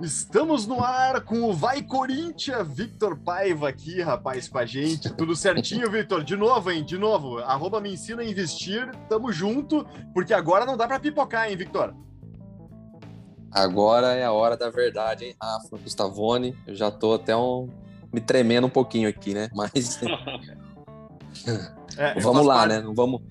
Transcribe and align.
Estamos 0.00 0.66
no 0.66 0.82
ar 0.84 1.22
com 1.22 1.42
o 1.44 1.54
Vai 1.54 1.82
Corinthians, 1.82 2.68
Victor 2.68 3.16
Paiva 3.18 3.70
aqui, 3.70 4.02
rapaz, 4.02 4.46
com 4.46 4.58
a 4.58 4.66
gente. 4.66 5.10
Tudo 5.14 5.34
certinho, 5.34 5.90
Victor? 5.90 6.22
De 6.22 6.36
novo, 6.36 6.70
hein? 6.70 6.84
De 6.84 6.98
novo. 6.98 7.38
Arroba 7.38 7.80
me 7.80 7.94
ensina 7.94 8.20
a 8.20 8.24
investir. 8.24 8.90
Tamo 9.08 9.32
junto, 9.32 9.86
porque 10.12 10.34
agora 10.34 10.66
não 10.66 10.76
dá 10.76 10.86
para 10.86 11.00
pipocar, 11.00 11.50
hein, 11.50 11.56
Victor? 11.56 11.94
Agora 13.50 14.08
é 14.08 14.24
a 14.24 14.32
hora 14.32 14.54
da 14.54 14.68
verdade, 14.68 15.24
hein? 15.24 15.36
Rafa, 15.42 15.78
Gustavone, 15.78 16.54
eu 16.66 16.74
já 16.74 16.90
tô 16.90 17.14
até 17.14 17.34
um... 17.34 17.70
me 18.12 18.20
tremendo 18.20 18.66
um 18.66 18.70
pouquinho 18.70 19.08
aqui, 19.08 19.32
né? 19.32 19.48
Mas. 19.54 19.98
é, 21.96 22.20
vamos 22.20 22.44
lá, 22.44 22.56
parte... 22.56 22.74
né? 22.74 22.80
Não 22.82 22.94
vamos, 22.94 23.22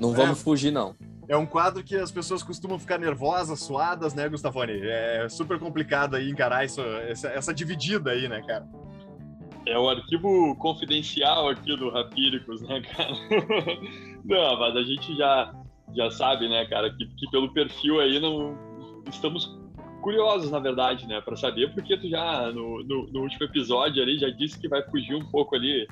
não 0.00 0.12
vamos 0.12 0.38
é. 0.38 0.42
fugir, 0.42 0.70
não 0.70 0.96
é 1.30 1.36
um 1.36 1.46
quadro 1.46 1.84
que 1.84 1.94
as 1.94 2.10
pessoas 2.10 2.42
costumam 2.42 2.76
ficar 2.76 2.98
nervosas, 2.98 3.60
suadas, 3.60 4.14
né, 4.14 4.28
Gustavone? 4.28 4.80
É 4.82 5.28
super 5.28 5.60
complicado 5.60 6.16
aí 6.16 6.28
encarar 6.28 6.64
isso, 6.64 6.82
essa, 7.08 7.28
essa 7.28 7.54
dividida 7.54 8.10
aí, 8.10 8.26
né, 8.28 8.42
cara? 8.42 8.66
É 9.64 9.78
o 9.78 9.88
arquivo 9.88 10.56
confidencial 10.56 11.48
aqui 11.48 11.76
do 11.76 11.88
Rapíricos, 11.88 12.62
né, 12.62 12.82
cara? 12.82 13.12
não, 14.24 14.58
mas 14.58 14.74
a 14.74 14.82
gente 14.82 15.16
já, 15.16 15.54
já 15.94 16.10
sabe, 16.10 16.48
né, 16.48 16.66
cara, 16.66 16.90
que, 16.92 17.06
que 17.06 17.30
pelo 17.30 17.52
perfil 17.52 18.00
aí 18.00 18.18
não 18.18 18.58
estamos 19.08 19.56
curiosos, 20.02 20.50
na 20.50 20.58
verdade, 20.58 21.06
né, 21.06 21.20
para 21.20 21.36
saber 21.36 21.72
porque 21.72 21.96
tu 21.96 22.08
já 22.08 22.50
no, 22.50 22.82
no, 22.82 23.06
no, 23.06 23.20
último 23.20 23.44
episódio 23.44 24.02
ali 24.02 24.18
já 24.18 24.30
disse 24.30 24.58
que 24.58 24.66
vai 24.66 24.82
fugir 24.90 25.14
um 25.14 25.30
pouco 25.30 25.54
ali 25.54 25.86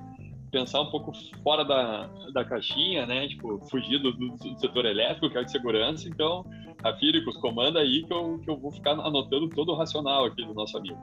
pensar 0.51 0.81
um 0.81 0.91
pouco 0.91 1.13
fora 1.43 1.65
da, 1.65 2.07
da 2.33 2.45
caixinha, 2.45 3.07
né? 3.07 3.29
Tipo, 3.29 3.59
fugir 3.71 3.99
do, 3.99 4.13
do, 4.13 4.37
do 4.37 4.61
setor 4.61 4.87
elétrico, 4.87 5.31
que 5.31 5.39
é 5.39 5.45
de 5.45 5.51
segurança. 5.51 6.09
Então, 6.09 6.45
a 6.83 6.93
Fíricos, 6.95 7.37
comanda 7.39 7.81
aí 7.81 8.05
que 8.05 8.13
eu, 8.13 8.39
que 8.39 8.51
eu 8.51 8.57
vou 8.57 8.71
ficar 8.71 8.93
anotando 8.93 9.49
todo 9.49 9.73
o 9.73 9.75
racional 9.75 10.25
aqui 10.25 10.45
do 10.45 10.55
nosso 10.55 10.77
amigo. 10.77 10.99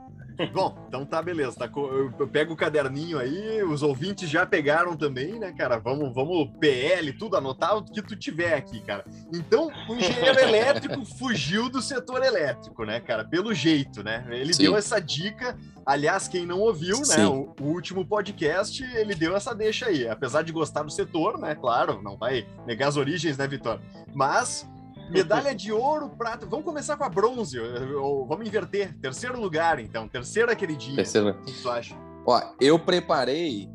Bom, 0.52 0.76
então 0.88 1.04
tá, 1.04 1.22
beleza. 1.22 1.56
Tá, 1.56 1.70
eu 1.74 2.28
pego 2.28 2.52
o 2.52 2.56
caderninho 2.56 3.18
aí, 3.18 3.62
os 3.62 3.82
ouvintes 3.82 4.28
já 4.28 4.44
pegaram 4.44 4.96
também, 4.96 5.38
né, 5.38 5.52
cara? 5.52 5.78
Vamos, 5.78 6.14
vamos 6.14 6.50
PL, 6.58 7.12
tudo, 7.12 7.36
anotar 7.36 7.76
o 7.76 7.84
que 7.84 8.02
tu 8.02 8.14
tiver 8.14 8.54
aqui, 8.54 8.80
cara. 8.80 9.04
Então, 9.32 9.70
o 9.88 9.94
engenheiro 9.94 10.38
elétrico 10.38 11.04
fugiu 11.18 11.68
do 11.68 11.80
setor 11.80 12.22
elétrico, 12.22 12.84
né, 12.84 13.00
cara? 13.00 13.24
Pelo 13.24 13.54
jeito, 13.54 14.02
né? 14.02 14.26
Ele 14.30 14.52
Sim. 14.52 14.64
deu 14.64 14.76
essa 14.76 15.00
dica. 15.00 15.56
Aliás, 15.84 16.26
quem 16.26 16.44
não 16.44 16.60
ouviu, 16.60 17.00
né, 17.06 17.26
o, 17.26 17.54
o, 17.60 17.64
último 17.64 18.04
podcast, 18.04 18.82
ele 18.96 19.14
deu 19.14 19.36
essa 19.36 19.54
deixa 19.54 19.86
aí. 19.86 20.08
Apesar 20.08 20.42
de 20.42 20.52
gostar 20.52 20.82
do 20.82 20.90
setor, 20.90 21.38
né, 21.38 21.54
claro, 21.54 22.02
não 22.02 22.16
vai 22.16 22.46
negar 22.66 22.88
as 22.88 22.96
origens, 22.96 23.38
né, 23.38 23.46
Vitor? 23.46 23.80
Mas 24.12 24.68
Medalha 25.10 25.54
de 25.54 25.72
ouro, 25.72 26.10
prata. 26.10 26.46
Vamos 26.46 26.64
começar 26.64 26.96
com 26.96 27.04
a 27.04 27.08
bronze. 27.08 27.58
Ou 27.58 28.26
vamos 28.26 28.46
inverter. 28.46 28.96
Terceiro 28.98 29.40
lugar, 29.40 29.78
então. 29.78 30.08
Terceira 30.08 30.54
queridinha. 30.54 30.96
Terceira. 30.96 31.30
O 31.30 31.44
que 31.44 31.62
tu 31.62 31.70
acha? 31.70 31.94
Ó, 32.26 32.40
eu 32.60 32.78
preparei 32.78 33.68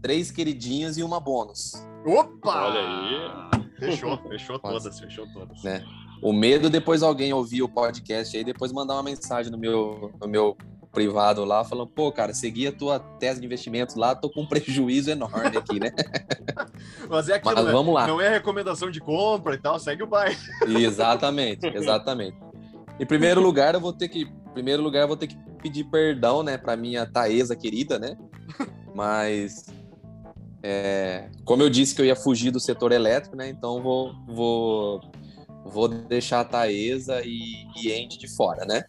três 0.00 0.30
queridinhas 0.30 0.96
e 0.96 1.02
uma 1.02 1.20
bônus. 1.20 1.86
Opa! 2.04 2.68
Olha 2.68 2.80
aí. 2.80 3.70
Fechou, 3.78 4.16
fechou 4.28 4.58
todas, 4.58 4.98
fechou 4.98 5.26
todas. 5.32 5.62
Né? 5.62 5.84
O 6.22 6.32
medo 6.32 6.68
depois 6.68 7.02
alguém 7.02 7.32
ouvir 7.32 7.62
o 7.62 7.68
podcast 7.68 8.36
aí, 8.36 8.44
depois 8.44 8.72
mandar 8.72 8.94
uma 8.94 9.02
mensagem 9.02 9.50
no 9.50 9.58
meu, 9.58 10.12
no 10.20 10.28
meu 10.28 10.56
privado 10.92 11.44
lá, 11.44 11.64
falando, 11.64 11.88
pô, 11.88 12.10
cara, 12.10 12.34
segui 12.34 12.66
a 12.66 12.72
tua 12.72 12.98
tese 12.98 13.40
de 13.40 13.46
investimentos 13.46 13.94
lá, 13.94 14.14
tô 14.14 14.28
com 14.28 14.42
um 14.42 14.46
prejuízo 14.48 15.10
enorme 15.10 15.56
aqui, 15.56 15.78
né? 15.78 15.90
Mas 17.08 17.28
é 17.28 17.34
aquilo, 17.34 17.54
Mas, 17.54 17.64
né? 17.64 17.72
vamos 17.72 17.94
lá. 17.94 18.06
não 18.06 18.20
é 18.20 18.28
recomendação 18.28 18.90
de 18.90 19.00
compra 19.00 19.54
e 19.54 19.58
tal, 19.58 19.78
segue 19.78 20.02
o 20.02 20.06
bairro. 20.06 20.38
Exatamente, 20.66 21.66
exatamente. 21.66 22.36
Em 22.98 23.06
primeiro 23.06 23.40
lugar, 23.40 23.74
eu 23.74 23.80
vou 23.80 23.92
ter 23.92 24.08
que, 24.08 24.22
em 24.22 24.52
primeiro 24.52 24.82
lugar, 24.82 25.02
eu 25.02 25.08
vou 25.08 25.16
ter 25.16 25.26
que 25.26 25.36
pedir 25.62 25.84
perdão, 25.84 26.42
né, 26.42 26.56
para 26.58 26.76
minha 26.76 27.06
Taesa 27.06 27.56
querida, 27.56 27.98
né? 27.98 28.16
Mas 28.94 29.66
é, 30.62 31.28
como 31.44 31.62
eu 31.62 31.70
disse 31.70 31.94
que 31.94 32.02
eu 32.02 32.06
ia 32.06 32.16
fugir 32.16 32.50
do 32.50 32.60
setor 32.60 32.92
elétrico, 32.92 33.36
né? 33.36 33.48
Então 33.48 33.82
vou 33.82 34.12
vou 34.26 35.00
vou 35.64 35.88
deixar 35.88 36.40
a 36.40 36.44
Taesa 36.44 37.22
e, 37.24 37.66
e 37.76 37.92
Andy 37.92 38.18
de 38.18 38.28
fora, 38.28 38.64
né? 38.66 38.84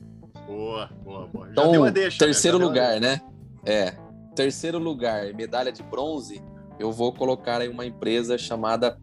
Boa, 0.46 0.90
boa, 1.04 1.28
boa. 1.28 1.46
Já 1.48 1.52
então, 1.52 1.92
deixa, 1.92 2.24
né? 2.24 2.28
terceiro 2.28 2.60
né? 2.60 2.66
lugar, 2.66 3.00
né? 3.00 3.22
É. 3.66 3.96
Terceiro 4.36 4.78
lugar, 4.78 5.34
medalha 5.34 5.72
de 5.72 5.84
bronze, 5.84 6.42
eu 6.80 6.92
vou 6.92 7.14
colocar 7.14 7.62
aí 7.62 7.68
uma 7.68 7.86
empresa 7.86 8.38
chamada 8.38 8.98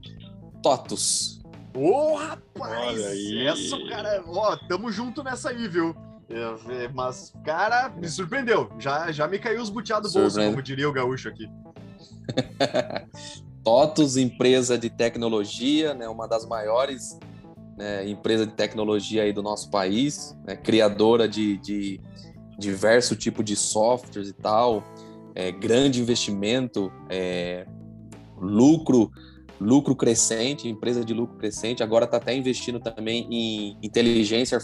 TOTUS. 0.62 1.40
Ô, 1.74 2.12
oh, 2.12 2.16
rapaz! 2.16 2.98
Olha 2.98 3.08
aí. 3.08 3.46
Essa, 3.46 3.78
cara, 3.88 4.22
ó, 4.26 4.56
tamo 4.56 4.90
junto 4.90 5.22
nessa 5.22 5.50
aí, 5.50 5.68
viu? 5.68 5.94
É, 6.28 6.84
é, 6.84 6.88
mas, 6.88 7.32
cara, 7.44 7.88
me 7.88 8.08
surpreendeu. 8.08 8.70
Já, 8.78 9.10
já 9.12 9.28
me 9.28 9.38
caiu 9.38 9.62
os 9.62 9.70
buteados 9.70 10.12
do 10.12 10.20
bolso, 10.20 10.40
como 10.40 10.62
diria 10.62 10.88
o 10.88 10.92
gaúcho 10.92 11.28
aqui. 11.28 11.48
TOTUS, 13.62 14.16
empresa 14.16 14.78
de 14.78 14.90
tecnologia, 14.90 15.94
né, 15.94 16.08
uma 16.08 16.26
das 16.26 16.46
maiores 16.46 17.18
né, 17.78 18.08
empresa 18.08 18.44
de 18.44 18.52
tecnologia 18.52 19.22
aí 19.22 19.32
do 19.32 19.42
nosso 19.42 19.70
país, 19.70 20.36
né, 20.44 20.56
criadora 20.56 21.28
de, 21.28 21.56
de 21.58 22.00
diversos 22.58 23.16
tipos 23.16 23.44
de 23.44 23.54
softwares 23.54 24.28
e 24.28 24.32
tal, 24.32 24.82
é, 25.34 25.52
grande 25.52 26.00
investimento, 26.00 26.92
é, 27.08 27.64
lucro, 28.36 29.12
lucro 29.60 29.94
crescente, 29.94 30.68
empresa 30.68 31.04
de 31.04 31.14
lucro 31.14 31.36
crescente, 31.36 31.82
agora 31.82 32.04
está 32.04 32.16
até 32.16 32.34
investindo 32.34 32.80
também 32.80 33.28
em 33.30 33.78
inteligência 33.80 34.58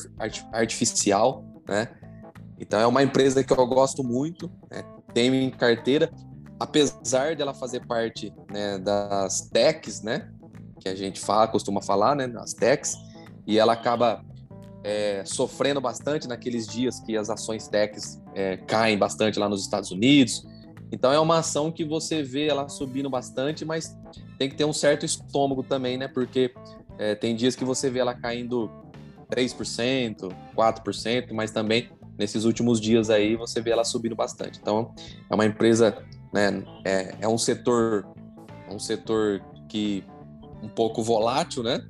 artificial, 0.53 1.45
né? 1.69 1.89
Então 2.59 2.81
é 2.81 2.87
uma 2.87 3.03
empresa 3.03 3.43
que 3.45 3.53
eu 3.53 3.67
gosto 3.67 4.03
muito, 4.03 4.51
né? 4.71 4.83
em 5.17 5.51
carteira, 5.51 6.11
apesar 6.59 7.37
dela 7.37 7.55
fazer 7.55 7.87
parte 7.87 8.33
né, 8.51 8.79
das 8.79 9.49
techs, 9.49 10.03
né? 10.03 10.29
Que 10.85 10.91
a 10.91 10.95
gente 10.95 11.19
fala, 11.19 11.49
costuma 11.49 11.83
falar, 11.83 12.15
né? 12.15 12.29
Das 12.29 12.55
techs, 12.55 12.97
e 13.47 13.59
ela 13.59 13.73
acaba 13.73 14.23
é, 14.85 15.25
sofrendo 15.25 15.81
bastante 15.81 16.29
naqueles 16.29 16.67
dias 16.67 17.01
que 17.01 17.17
as 17.17 17.31
ações 17.31 17.67
techs 17.67 18.23
é, 18.35 18.59
caem 18.59 18.99
bastante 18.99 19.39
lá 19.39 19.49
nos 19.49 19.63
Estados 19.63 19.91
Unidos. 19.91 20.47
Então 20.93 21.11
é 21.11 21.19
uma 21.19 21.39
ação 21.39 21.73
que 21.73 21.85
você 21.85 22.23
vê 22.23 22.47
ela 22.47 22.69
subindo 22.69 23.09
bastante, 23.09 23.65
mas 23.65 23.97
tem 24.39 24.49
que 24.49 24.55
ter 24.55 24.67
um 24.67 24.73
certo 24.73 25.07
estômago 25.07 25.63
também, 25.63 25.97
né? 25.97 26.07
Porque 26.07 26.53
é, 26.99 27.15
tem 27.15 27.35
dias 27.35 27.57
que 27.57 27.65
você 27.65 27.89
vê 27.89 28.01
ela 28.01 28.15
caindo 28.15 28.71
3%, 29.31 30.31
4%, 30.55 31.33
mas 31.33 31.51
também 31.51 31.89
nesses 32.19 32.45
últimos 32.45 32.81
dias 32.81 33.11
aí 33.11 33.37
você 33.37 33.61
vê 33.61 33.71
ela 33.71 33.85
subindo 33.85 34.15
bastante. 34.15 34.59
Então 34.61 34.95
é 35.31 35.35
uma 35.35 35.47
empresa, 35.47 35.97
né? 36.33 36.63
É, 36.85 37.15
é 37.23 37.29
um 37.29 37.39
setor, 37.39 38.07
um 38.71 38.79
setor 38.79 39.43
que 39.69 40.05
um 40.65 40.69
pouco 40.69 41.03
volátil, 41.03 41.63
né? 41.63 41.87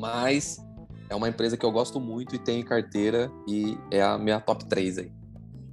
mas 0.00 0.64
é 1.08 1.14
uma 1.14 1.28
empresa 1.28 1.56
que 1.56 1.66
eu 1.66 1.72
gosto 1.72 2.00
muito 2.00 2.34
e 2.34 2.38
tenho 2.38 2.60
em 2.60 2.64
carteira 2.64 3.30
e 3.46 3.76
é 3.90 4.00
a 4.00 4.16
minha 4.16 4.40
top 4.40 4.64
3 4.64 4.98
aí. 4.98 5.12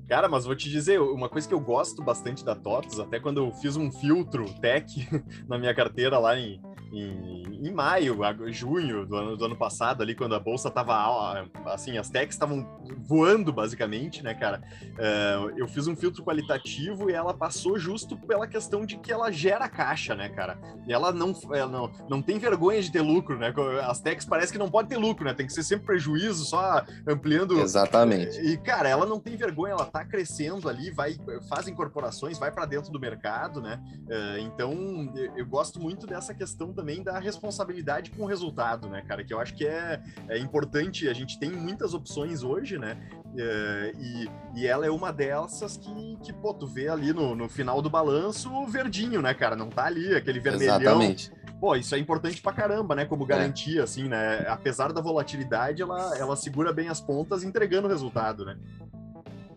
Cara, 0.07 0.27
mas 0.27 0.45
vou 0.45 0.55
te 0.55 0.69
dizer, 0.69 1.01
uma 1.01 1.27
coisa 1.29 1.47
que 1.47 1.53
eu 1.53 1.59
gosto 1.59 2.01
bastante 2.01 2.43
da 2.43 2.55
TOTS, 2.55 2.99
até 2.99 3.19
quando 3.19 3.39
eu 3.41 3.51
fiz 3.51 3.75
um 3.75 3.91
filtro 3.91 4.45
tech 4.61 5.07
na 5.47 5.57
minha 5.57 5.73
carteira 5.75 6.17
lá 6.17 6.37
em, 6.37 6.61
em, 6.91 7.67
em 7.67 7.71
maio, 7.71 8.17
junho 8.49 9.05
do 9.05 9.15
ano, 9.15 9.37
do 9.37 9.45
ano 9.45 9.55
passado, 9.55 10.01
ali, 10.01 10.15
quando 10.15 10.35
a 10.35 10.39
bolsa 10.39 10.69
tava 10.69 11.47
assim, 11.65 11.97
as 11.97 12.09
techs 12.09 12.35
estavam 12.35 12.65
voando, 12.99 13.51
basicamente, 13.51 14.23
né, 14.23 14.33
cara? 14.33 14.61
Uh, 14.83 15.57
eu 15.57 15.67
fiz 15.67 15.87
um 15.87 15.95
filtro 15.95 16.23
qualitativo 16.23 17.09
e 17.09 17.13
ela 17.13 17.33
passou 17.33 17.77
justo 17.77 18.17
pela 18.17 18.47
questão 18.47 18.85
de 18.85 18.97
que 18.97 19.11
ela 19.11 19.31
gera 19.31 19.67
caixa, 19.67 20.15
né, 20.15 20.29
cara? 20.29 20.59
E 20.87 20.93
ela 20.93 21.11
não, 21.11 21.33
ela 21.53 21.71
não, 21.71 21.91
não 22.09 22.21
tem 22.21 22.37
vergonha 22.39 22.81
de 22.81 22.91
ter 22.91 23.01
lucro, 23.01 23.37
né? 23.37 23.53
As 23.83 23.99
techs 23.99 24.25
parece 24.25 24.51
que 24.51 24.57
não 24.57 24.69
pode 24.69 24.89
ter 24.89 24.97
lucro, 24.97 25.25
né? 25.25 25.33
Tem 25.33 25.45
que 25.45 25.53
ser 25.53 25.63
sempre 25.63 25.85
prejuízo, 25.85 26.45
só 26.45 26.83
ampliando. 27.07 27.59
Exatamente. 27.59 28.39
E, 28.41 28.57
cara, 28.57 28.89
ela 28.89 29.05
não 29.05 29.19
tem 29.19 29.35
vergonha, 29.35 29.73
ela 29.73 29.85
tá 29.85 30.03
crescendo 30.05 30.69
ali, 30.69 30.91
vai, 30.91 31.15
faz 31.49 31.67
incorporações, 31.67 32.37
vai 32.37 32.51
para 32.51 32.65
dentro 32.65 32.91
do 32.91 32.99
mercado, 32.99 33.61
né? 33.61 33.79
Uh, 34.07 34.39
então, 34.39 35.13
eu 35.35 35.45
gosto 35.45 35.79
muito 35.79 36.05
dessa 36.07 36.33
questão 36.33 36.71
também 36.77 37.01
da 37.01 37.17
responsabilidade 37.17 38.11
com 38.11 38.21
o 38.21 38.25
resultado, 38.27 38.87
né, 38.87 39.01
cara? 39.01 39.23
Que 39.23 39.33
eu 39.33 39.39
acho 39.39 39.55
que 39.55 39.65
é, 39.65 39.99
é 40.29 40.37
importante. 40.37 41.09
A 41.09 41.13
gente 41.13 41.39
tem 41.39 41.49
muitas 41.49 41.95
opções 41.95 42.43
hoje, 42.43 42.77
né? 42.77 42.95
É, 43.35 43.91
e, 43.99 44.29
e 44.55 44.67
ela 44.67 44.85
é 44.85 44.91
uma 44.91 45.11
dessas 45.11 45.75
que, 45.75 46.17
que 46.23 46.31
pô, 46.31 46.53
tu 46.53 46.67
vê 46.67 46.87
ali 46.87 47.11
no, 47.11 47.35
no 47.35 47.49
final 47.49 47.81
do 47.81 47.89
balanço 47.89 48.53
o 48.53 48.67
verdinho, 48.67 49.23
né, 49.23 49.33
cara? 49.33 49.55
Não 49.55 49.69
tá 49.69 49.85
ali, 49.85 50.15
aquele 50.15 50.39
vermelhão. 50.39 50.79
Exatamente. 50.79 51.31
Pô, 51.59 51.75
isso 51.75 51.95
é 51.95 51.97
importante 51.97 52.39
pra 52.39 52.53
caramba, 52.53 52.93
né? 52.93 53.05
Como 53.05 53.23
é. 53.23 53.27
garantia, 53.27 53.81
é. 53.81 53.83
assim, 53.83 54.07
né? 54.07 54.45
Apesar 54.47 54.93
da 54.93 55.01
volatilidade, 55.01 55.81
ela, 55.81 56.15
ela 56.15 56.35
segura 56.35 56.71
bem 56.71 56.89
as 56.89 57.01
pontas 57.01 57.43
entregando 57.43 57.87
o 57.87 57.89
resultado, 57.89 58.45
né? 58.45 58.55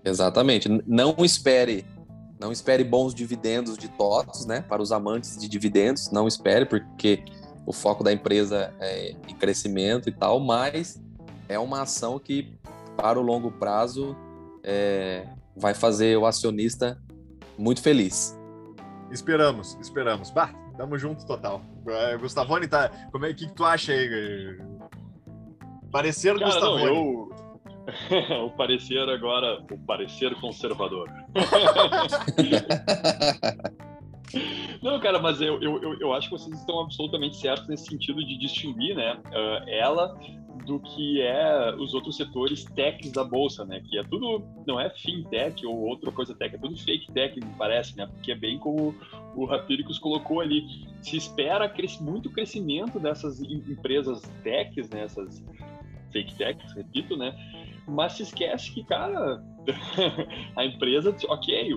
Exatamente. 0.02 0.68
Não 0.86 1.14
espere 1.18 1.84
não 2.40 2.50
espere 2.50 2.82
bons 2.82 3.14
dividendos 3.14 3.76
de 3.76 3.86
TOTS, 3.88 4.46
né? 4.46 4.62
Para 4.62 4.80
os 4.80 4.90
amantes 4.90 5.36
de 5.36 5.46
dividendos, 5.46 6.10
não 6.10 6.26
espere, 6.26 6.64
porque 6.64 7.22
o 7.66 7.72
foco 7.72 8.02
da 8.02 8.10
empresa 8.10 8.74
é 8.80 9.14
em 9.28 9.34
crescimento 9.34 10.08
e 10.08 10.12
tal, 10.12 10.40
mas 10.40 11.00
é 11.48 11.58
uma 11.58 11.82
ação 11.82 12.18
que 12.18 12.58
para 12.96 13.20
o 13.20 13.22
longo 13.22 13.52
prazo 13.52 14.16
é, 14.64 15.26
vai 15.54 15.74
fazer 15.74 16.16
o 16.16 16.24
acionista 16.24 16.98
muito 17.58 17.82
feliz. 17.82 18.34
Esperamos, 19.10 19.76
esperamos. 19.78 20.30
Bah, 20.30 20.50
tamo 20.78 20.96
junto 20.96 21.26
total. 21.26 21.60
É, 21.86 22.16
Gustavone, 22.16 22.66
tá, 22.66 22.90
como 23.12 23.26
é 23.26 23.34
que, 23.34 23.46
que 23.46 23.52
tu 23.52 23.64
acha 23.66 23.92
aí? 23.92 24.58
Parecer 25.92 26.38
Cara, 26.38 26.46
Gustavone. 26.46 26.84
não, 26.84 26.94
eu... 26.94 27.29
o 28.44 28.50
parecer 28.50 29.08
agora, 29.08 29.62
o 29.70 29.78
parecer 29.78 30.34
conservador. 30.36 31.08
Não, 34.82 34.98
cara, 35.00 35.18
mas 35.18 35.40
eu, 35.40 35.60
eu, 35.60 35.94
eu- 36.00 36.12
acho 36.14 36.28
que 36.28 36.38
vocês 36.38 36.56
estão 36.58 36.80
absolutamente 36.80 37.36
certos 37.36 37.66
nesse 37.68 37.86
sentido 37.86 38.24
de 38.24 38.38
distinguir, 38.38 38.94
né, 38.96 39.18
ah, 39.26 39.64
ela 39.68 40.16
do 40.66 40.78
que 40.78 41.20
é 41.20 41.74
os 41.76 41.94
outros 41.94 42.16
setores 42.16 42.64
techs 42.64 43.10
da 43.12 43.24
bolsa, 43.24 43.64
né, 43.64 43.80
que 43.84 43.98
é 43.98 44.04
tudo, 44.04 44.42
não 44.66 44.78
é 44.80 44.88
fintech 44.90 45.66
ou 45.66 45.76
outra 45.80 46.12
coisa 46.12 46.34
tech, 46.34 46.54
é 46.54 46.58
tudo 46.58 46.76
fake 46.76 47.10
tech, 47.12 47.38
me 47.40 47.50
parece, 47.58 47.96
né, 47.96 48.06
porque 48.06 48.30
é 48.32 48.36
bem 48.36 48.56
como 48.58 48.94
o 49.34 49.44
Rapiricus 49.46 49.98
colocou 49.98 50.40
ali, 50.40 50.62
se 51.02 51.16
espera 51.16 51.68
muito 52.00 52.30
crescimento 52.30 53.00
dessas 53.00 53.40
em- 53.40 53.64
empresas 53.68 54.20
techs, 54.44 54.88
né, 54.90 55.02
essas 55.04 55.42
fake 56.12 56.34
techs, 56.36 56.72
repito, 56.74 57.16
né, 57.16 57.34
mas 57.90 58.14
se 58.14 58.22
esquece 58.22 58.72
que, 58.72 58.84
cara, 58.84 59.42
a 60.56 60.64
empresa, 60.64 61.14
ok, 61.28 61.74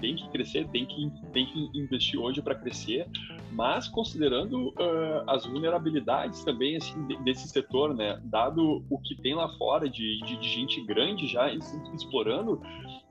tem 0.00 0.16
que 0.16 0.28
crescer, 0.30 0.68
tem 0.68 0.84
que, 0.84 1.10
tem 1.32 1.46
que 1.46 1.70
investir 1.74 2.20
hoje 2.20 2.42
para 2.42 2.54
crescer, 2.54 3.06
mas 3.52 3.88
considerando 3.88 4.68
uh, 4.70 5.22
as 5.26 5.46
vulnerabilidades 5.46 6.44
também 6.44 6.76
assim, 6.76 7.06
de- 7.06 7.16
desse 7.22 7.48
setor, 7.48 7.94
né, 7.94 8.20
dado 8.24 8.84
o 8.90 8.98
que 8.98 9.14
tem 9.16 9.34
lá 9.34 9.48
fora 9.56 9.88
de, 9.88 10.20
de, 10.24 10.36
de 10.36 10.48
gente 10.48 10.84
grande 10.84 11.26
já 11.26 11.50
explorando, 11.94 12.60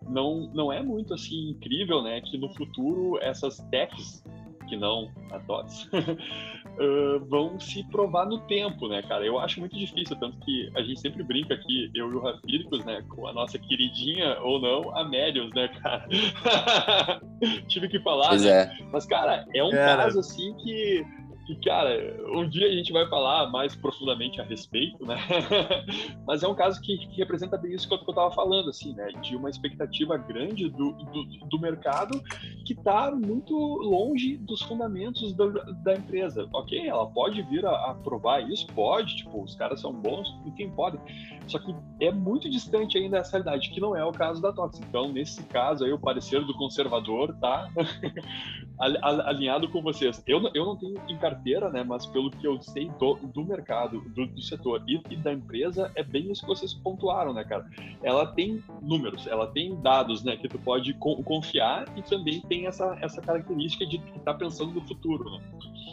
não, 0.08 0.52
não 0.54 0.72
é 0.72 0.84
muito 0.84 1.14
assim 1.14 1.50
incrível, 1.50 2.02
né, 2.04 2.22
que 2.22 2.38
no 2.38 2.54
futuro 2.54 3.18
essas 3.22 3.58
techs 3.72 4.24
que 4.66 4.76
não 4.76 5.12
a 5.32 5.40
TOTS, 5.40 5.90
uh, 5.94 7.26
vão 7.28 7.60
se 7.60 7.84
provar 7.90 8.26
no 8.26 8.40
tempo, 8.42 8.88
né, 8.88 9.02
cara? 9.04 9.26
Eu 9.26 9.40
acho 9.40 9.60
muito 9.60 9.78
difícil, 9.78 10.16
tanto 10.18 10.38
que 10.40 10.72
a 10.76 10.82
gente 10.82 11.00
sempre 11.00 11.24
brinca 11.24 11.54
aqui, 11.54 11.92
eu 11.96 12.12
e 12.12 12.16
o 12.16 12.20
Rafíricos, 12.20 12.84
né, 12.86 13.04
com 13.10 13.28
a 13.28 13.34
nossa 13.34 13.58
queridinha 13.58 14.40
ou 14.42 14.60
não, 14.60 14.96
a 14.96 15.04
Médios, 15.04 15.52
né, 15.54 15.68
cara? 15.82 16.08
Tive 17.68 17.88
que 17.88 18.00
falar, 18.00 18.30
Pois 18.30 18.44
né? 18.44 18.50
é. 18.64 18.78
Mas, 18.92 19.06
cara, 19.06 19.46
é 19.54 19.64
um 19.64 19.72
Cara. 19.72 20.04
caso 20.04 20.20
assim 20.20 20.54
que, 20.56 21.06
que, 21.46 21.56
cara, 21.58 22.18
um 22.34 22.48
dia 22.50 22.68
a 22.68 22.72
gente 22.72 22.92
vai 22.92 23.08
falar 23.08 23.50
mais 23.52 23.76
profundamente 23.76 24.42
a 24.42 24.44
respeito, 24.44 25.06
né? 25.06 25.16
Mas 26.26 26.42
é 26.42 26.48
um 26.48 26.56
caso 26.56 26.82
que, 26.82 26.98
que 26.98 27.18
representa 27.18 27.58
bem 27.58 27.74
isso 27.74 27.88
que 27.88 27.94
eu, 27.94 28.00
que 28.00 28.10
eu 28.10 28.16
tava 28.16 28.32
falando, 28.32 28.70
assim, 28.70 28.94
né? 28.94 29.08
De 29.22 29.36
uma 29.36 29.50
expectativa 29.50 30.18
grande 30.18 30.70
do, 30.70 30.92
do, 30.92 31.24
do 31.48 31.60
mercado 31.60 32.20
que 32.66 32.74
está 32.74 33.12
muito 33.12 33.56
longe 33.56 34.38
dos 34.38 34.62
fundamentos 34.62 35.34
da, 35.34 35.46
da 35.46 35.94
empresa. 35.94 36.50
Ok, 36.52 36.88
ela 36.88 37.06
pode 37.08 37.42
vir 37.44 37.66
a, 37.66 37.92
a 37.92 37.94
provar 37.94 38.42
isso, 38.50 38.66
pode, 38.68 39.16
tipo, 39.18 39.44
os 39.44 39.56
caras 39.56 39.80
são 39.80 39.94
bons 39.94 40.34
quem 40.56 40.70
pode. 40.72 40.98
Só 41.48 41.60
que 41.60 41.76
é 42.00 42.12
muito 42.12 42.50
distante 42.50 42.98
ainda 42.98 43.18
dessa 43.18 43.32
realidade, 43.38 43.70
que 43.70 43.80
não 43.80 43.96
é 43.96 44.04
o 44.04 44.12
caso 44.12 44.42
da 44.42 44.52
Tox. 44.52 44.80
Então, 44.80 45.12
nesse 45.12 45.44
caso 45.44 45.84
aí, 45.86 45.92
o 45.94 46.00
parecer 46.00 46.44
do 46.44 46.54
conservador 46.56 47.34
tá 47.40 47.70
al- 48.80 48.98
al- 49.02 49.28
alinhado 49.28 49.70
com 49.70 49.82
vocês. 49.82 50.22
Eu, 50.28 50.40
não- 50.40 50.52
eu 50.54 50.66
não 50.66 50.76
tenho 50.76 51.00
em 51.08 51.18
carteira, 51.18 51.70
né? 51.70 51.84
Mas 51.84 52.06
pelo 52.06 52.30
que 52.32 52.46
eu 52.46 52.62
sei 52.62 52.90
do, 53.00 53.16
do 53.16 53.44
mercado, 53.46 54.02
do, 54.10 54.26
do 54.28 54.42
setor 54.42 54.84
e, 54.88 55.02
e 55.10 55.16
da 55.18 55.32
empresa, 55.34 55.92
é 55.96 56.04
bem 56.04 56.32
isso 56.32 56.42
que 56.42 56.48
vocês 56.48 56.74
pontuaram, 56.74 57.34
né, 57.34 57.44
cara? 57.44 57.66
Ela 58.04 58.26
tem 58.28 58.64
números, 58.82 59.28
ela 59.28 59.48
tem 59.48 59.80
dados, 59.82 60.24
né? 60.24 60.36
Que 60.38 60.48
tu 60.48 60.60
pode 60.60 60.94
co- 60.96 61.22
confiar 61.24 61.86
e 61.96 62.02
também 62.02 62.42
tem 62.42 62.68
essa, 62.68 62.98
essa 63.02 63.22
característica 63.22 63.86
de 63.86 63.98
estar 64.18 64.34
pensando 64.34 64.74
no 64.74 64.82
futuro, 64.82 65.30
né? 65.32 65.42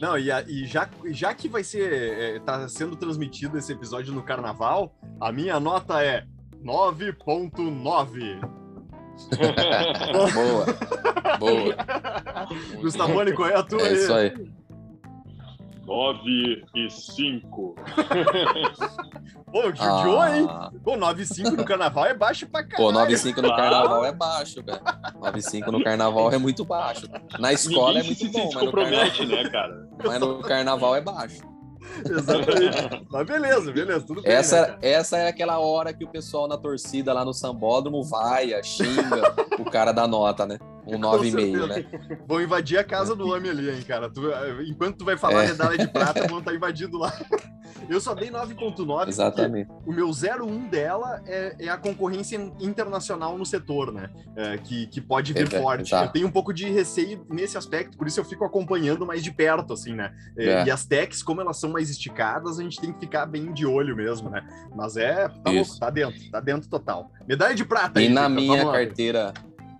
Não, 0.00 0.18
e, 0.18 0.30
a- 0.32 0.42
e 0.42 0.66
já, 0.66 0.88
já 1.06 1.32
que 1.34 1.48
vai 1.48 1.62
ser. 1.62 1.92
É, 1.92 2.40
tá 2.40 2.66
sendo 2.68 2.96
transmitido 2.96 3.56
esse 3.58 3.72
episódio 3.72 4.12
no 4.12 4.22
carnaval, 4.22 4.92
a 5.22 5.30
minha 5.30 5.60
nota 5.60 6.02
é 6.02 6.24
9.9. 6.64 8.40
boa, 10.34 10.66
boa. 11.38 11.76
Gustavone, 12.82 13.32
qual 13.32 13.48
é 13.48 13.54
a 13.56 13.62
tua 13.62 13.82
É 13.82 13.92
isso 13.92 14.12
aí. 14.12 14.32
9 15.86 16.64
e 16.74 16.90
5. 16.90 17.74
Pô, 19.52 19.62
judiou, 19.66 20.26
hein? 20.26 20.46
Ah, 20.48 20.70
Pô, 20.82 20.96
9.5 20.96 21.50
no 21.56 21.64
carnaval 21.64 22.06
é 22.06 22.14
baixo 22.14 22.46
pra 22.48 22.64
caralho. 22.64 22.92
pô, 22.92 22.98
9,5 22.98 23.42
no 23.42 23.56
carnaval 23.56 24.04
é 24.04 24.12
baixo, 24.12 24.62
velho. 24.64 24.80
9,5 24.80 25.66
no 25.70 25.84
carnaval 25.84 26.32
é 26.32 26.38
muito 26.38 26.64
baixo. 26.64 27.06
Na 27.38 27.52
escola 27.52 28.00
é 28.00 28.02
Ninguém 28.02 28.06
muito 28.06 28.18
se, 28.20 28.30
se 28.32 28.32
bom, 28.32 28.50
mas 28.54 28.64
no, 28.64 28.72
carnaval, 28.72 29.26
né, 29.26 29.50
cara? 29.50 29.88
mas 30.04 30.20
no 30.20 30.38
carnaval 30.40 30.96
é 30.96 31.00
baixo. 31.00 31.51
Exatamente. 32.08 33.06
Mas 33.10 33.26
beleza, 33.26 33.72
beleza, 33.72 34.06
tudo 34.06 34.22
bem. 34.22 34.32
Essa, 34.32 34.66
né, 34.66 34.78
essa 34.82 35.18
é 35.18 35.28
aquela 35.28 35.58
hora 35.58 35.92
que 35.92 36.04
o 36.04 36.08
pessoal 36.08 36.48
na 36.48 36.56
torcida 36.56 37.12
lá 37.12 37.24
no 37.24 37.34
sambódromo 37.34 38.02
vai, 38.04 38.52
xinga 38.62 39.34
o 39.58 39.64
cara 39.64 39.92
da 39.92 40.06
nota, 40.06 40.46
né? 40.46 40.58
Um 40.86 40.98
9,5, 40.98 41.66
né? 41.68 42.18
Vão 42.26 42.40
invadir 42.42 42.78
a 42.78 42.84
casa 42.84 43.14
do 43.14 43.28
homem 43.28 43.50
ali, 43.50 43.70
hein, 43.70 43.82
cara. 43.86 44.10
Tu- 44.10 44.22
enquanto 44.66 44.96
tu 44.98 45.04
vai 45.04 45.16
falar 45.16 45.44
É. 45.44 45.48
medalha 45.48 45.78
de 45.78 45.86
prata, 45.88 46.26
vão 46.26 46.40
estar 46.40 46.52
invadindo 46.54 46.98
lá. 46.98 47.12
Eu 47.88 48.00
só 48.00 48.14
dei 48.14 48.30
9.9 48.30 48.74
porque 48.86 49.10
Exatamente. 49.10 49.70
o 49.86 49.92
meu 49.92 50.08
01 50.10 50.68
dela 50.68 51.20
é, 51.26 51.56
é 51.58 51.68
a 51.68 51.76
concorrência 51.76 52.36
internacional 52.60 53.36
no 53.36 53.44
setor, 53.46 53.92
né? 53.92 54.08
É, 54.36 54.58
que, 54.58 54.86
que 54.86 55.00
pode 55.00 55.32
vir 55.32 55.52
É, 55.52 55.60
forte. 55.60 55.88
exato. 55.88 56.06
Eu 56.06 56.12
tenho 56.12 56.26
um 56.26 56.30
pouco 56.30 56.52
de 56.52 56.68
receio 56.70 57.24
nesse 57.28 57.56
aspecto, 57.58 57.96
por 57.96 58.06
isso 58.06 58.18
eu 58.20 58.24
fico 58.24 58.44
acompanhando 58.44 59.04
mais 59.06 59.22
de 59.22 59.30
perto, 59.32 59.72
assim, 59.72 59.94
né? 59.94 60.12
É, 60.36 60.46
É. 60.46 60.64
E 60.66 60.70
as 60.70 60.84
techs, 60.84 61.22
como 61.22 61.40
elas 61.40 61.58
são 61.58 61.70
mais 61.70 61.90
esticadas, 61.90 62.58
a 62.58 62.62
gente 62.62 62.80
tem 62.80 62.92
que 62.92 63.00
ficar 63.00 63.26
bem 63.26 63.52
de 63.52 63.66
olho 63.66 63.96
mesmo, 63.96 64.30
né? 64.30 64.44
Mas 64.74 64.96
é, 64.96 65.28
tá 65.28 65.50
louco, 65.50 65.78
tá 65.78 65.90
dentro, 65.90 66.30
tá 66.30 66.40
dentro 66.40 66.68
total. 66.68 67.10
Medalha 67.26 67.54
de 67.54 67.64
prata 67.64 68.00
E 68.00 68.06
aí, 68.06 68.12
na 68.12 68.28
Victor, 68.28 68.42
minha 68.56 68.70
carteira, 68.70 69.32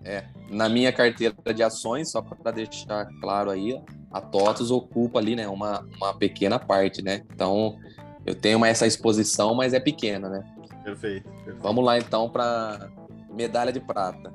é, 0.03 0.25
na 0.49 0.69
minha 0.69 0.91
carteira 0.91 1.35
de 1.53 1.63
ações, 1.63 2.11
só 2.11 2.21
para 2.21 2.51
deixar 2.51 3.07
claro 3.19 3.49
aí, 3.49 3.79
a 4.11 4.21
TOTUS 4.21 4.69
ocupa 4.71 5.19
ali, 5.19 5.35
né, 5.35 5.47
uma, 5.47 5.85
uma 5.97 6.13
pequena 6.13 6.59
parte, 6.59 7.01
né? 7.01 7.23
Então, 7.33 7.77
eu 8.25 8.35
tenho 8.35 8.57
uma- 8.57 8.67
essa 8.67 8.85
exposição, 8.85 9.55
mas 9.55 9.73
é 9.73 9.79
pequena, 9.79 10.29
né? 10.29 10.43
Perfeito, 10.83 11.27
perfeito. 11.29 11.59
Vamos 11.61 11.83
lá 11.83 11.97
então 11.97 12.29
para 12.29 12.89
medalha 13.33 13.71
de 13.71 13.79
prata. 13.79 14.31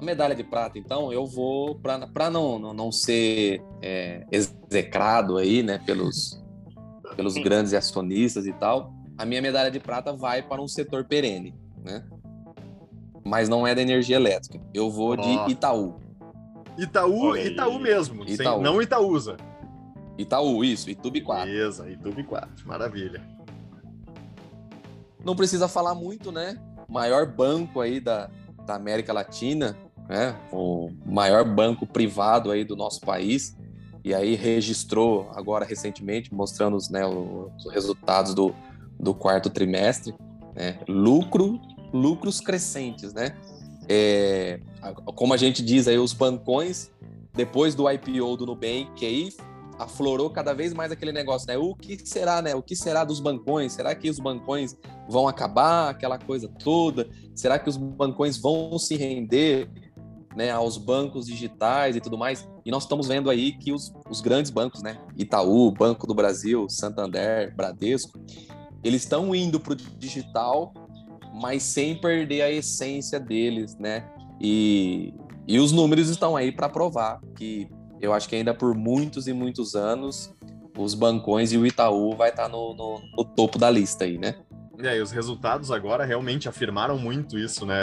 Medalha 0.00 0.34
de 0.34 0.44
prata, 0.44 0.78
então, 0.78 1.12
eu 1.12 1.26
vou 1.26 1.74
para 1.76 2.30
não, 2.30 2.58
não, 2.58 2.72
não 2.72 2.92
ser 2.92 3.60
é, 3.82 4.24
execrado 4.30 5.38
aí, 5.38 5.62
né, 5.62 5.78
pelos, 5.84 6.40
pelos 7.16 7.34
grandes 7.42 7.74
acionistas 7.74 8.46
e 8.46 8.52
tal. 8.52 8.92
A 9.16 9.24
minha 9.24 9.42
medalha 9.42 9.70
de 9.70 9.80
prata 9.80 10.12
vai 10.12 10.42
para 10.42 10.62
um 10.62 10.68
setor 10.68 11.04
perene, 11.04 11.52
né? 11.84 12.04
Mas 13.28 13.48
não 13.48 13.66
é 13.66 13.74
da 13.74 13.82
energia 13.82 14.16
elétrica. 14.16 14.58
Eu 14.72 14.90
vou 14.90 15.10
Ó. 15.12 15.16
de 15.16 15.52
Itaú. 15.52 16.00
Itaú. 16.78 17.36
Itaú 17.36 17.78
mesmo, 17.78 18.24
sem- 18.24 18.34
Itaú. 18.34 18.60
não 18.62 18.80
Itaúsa. 18.80 19.36
Itaú, 20.16 20.64
isso, 20.64 20.90
Itube 20.90 21.20
4. 21.20 21.46
Beleza, 21.46 21.88
Itaú 21.90 22.24
4, 22.24 22.66
maravilha. 22.66 23.22
não 25.24 25.36
precisa 25.36 25.68
falar 25.68 25.94
muito, 25.94 26.32
né? 26.32 26.58
Maior 26.88 27.26
banco 27.26 27.80
aí 27.80 28.00
da, 28.00 28.30
da 28.66 28.74
América 28.74 29.12
Latina, 29.12 29.76
né? 30.08 30.34
O 30.50 30.90
maior 31.04 31.44
banco 31.44 31.86
privado 31.86 32.50
aí 32.50 32.64
do 32.64 32.74
nosso 32.74 33.00
país. 33.00 33.56
E 34.04 34.14
aí 34.14 34.34
registrou 34.36 35.30
agora 35.34 35.64
recentemente, 35.64 36.32
mostrando 36.32 36.76
os, 36.76 36.88
né, 36.88 37.04
os 37.04 37.70
resultados 37.72 38.32
do, 38.34 38.54
do 38.98 39.12
quarto 39.14 39.50
trimestre, 39.50 40.14
né? 40.54 40.78
Lucro, 40.88 41.60
lucros 41.92 42.40
crescentes, 42.40 43.12
né? 43.12 43.36
É, 43.88 44.60
como 45.14 45.32
a 45.32 45.36
gente 45.36 45.62
diz 45.62 45.88
aí, 45.88 45.98
os 45.98 46.12
bancões, 46.12 46.90
depois 47.34 47.74
do 47.74 47.90
IPO 47.90 48.36
do 48.36 48.46
Nubank, 48.46 49.04
aí 49.04 49.30
aflorou 49.78 50.28
cada 50.28 50.52
vez 50.52 50.74
mais 50.74 50.90
aquele 50.90 51.12
negócio, 51.12 51.46
né? 51.46 51.56
O 51.56 51.74
que 51.74 51.98
será, 52.04 52.42
né? 52.42 52.54
O 52.54 52.62
que 52.62 52.74
será 52.74 53.04
dos 53.04 53.20
bancões? 53.20 53.72
Será 53.72 53.94
que 53.94 54.10
os 54.10 54.18
bancões 54.18 54.76
vão 55.08 55.28
acabar, 55.28 55.90
aquela 55.90 56.18
coisa 56.18 56.48
toda? 56.48 57.08
Será 57.34 57.58
que 57.58 57.68
os 57.68 57.76
bancões 57.76 58.36
vão 58.36 58.76
se 58.78 58.96
render 58.96 59.70
né, 60.36 60.50
aos 60.50 60.76
bancos 60.76 61.26
digitais 61.26 61.96
e 61.96 62.00
tudo 62.00 62.18
mais? 62.18 62.46
E 62.64 62.70
nós 62.70 62.82
estamos 62.82 63.06
vendo 63.06 63.30
aí 63.30 63.52
que 63.52 63.72
os, 63.72 63.92
os 64.10 64.20
grandes 64.20 64.50
bancos, 64.50 64.82
né? 64.82 64.98
Itaú, 65.16 65.70
Banco 65.70 66.06
do 66.06 66.14
Brasil, 66.14 66.68
Santander, 66.68 67.54
Bradesco, 67.54 68.20
eles 68.82 69.02
estão 69.02 69.34
indo 69.34 69.60
para 69.60 69.74
o 69.74 69.76
digital, 69.76 70.72
mas 71.40 71.62
sem 71.62 72.00
perder 72.00 72.42
a 72.42 72.50
essência 72.50 73.18
deles, 73.20 73.76
né? 73.78 74.04
E, 74.40 75.12
e 75.46 75.58
os 75.58 75.72
números 75.72 76.08
estão 76.08 76.36
aí 76.36 76.52
para 76.52 76.68
provar 76.68 77.20
que 77.36 77.68
eu 78.00 78.12
acho 78.12 78.28
que 78.28 78.36
ainda 78.36 78.54
por 78.54 78.74
muitos 78.74 79.26
e 79.26 79.32
muitos 79.32 79.74
anos 79.74 80.32
os 80.76 80.94
bancões 80.94 81.52
e 81.52 81.58
o 81.58 81.66
Itaú 81.66 82.14
vai 82.14 82.30
estar 82.30 82.48
no, 82.48 82.72
no- 82.74 83.00
no 83.16 83.24
topo 83.24 83.58
da 83.58 83.68
lista 83.68 84.04
aí, 84.04 84.16
né? 84.16 84.36
É, 84.80 84.96
e 84.96 85.00
os 85.00 85.10
resultados 85.10 85.72
agora 85.72 86.04
realmente 86.04 86.48
afirmaram 86.48 86.96
muito 86.96 87.36
isso, 87.36 87.66
né? 87.66 87.74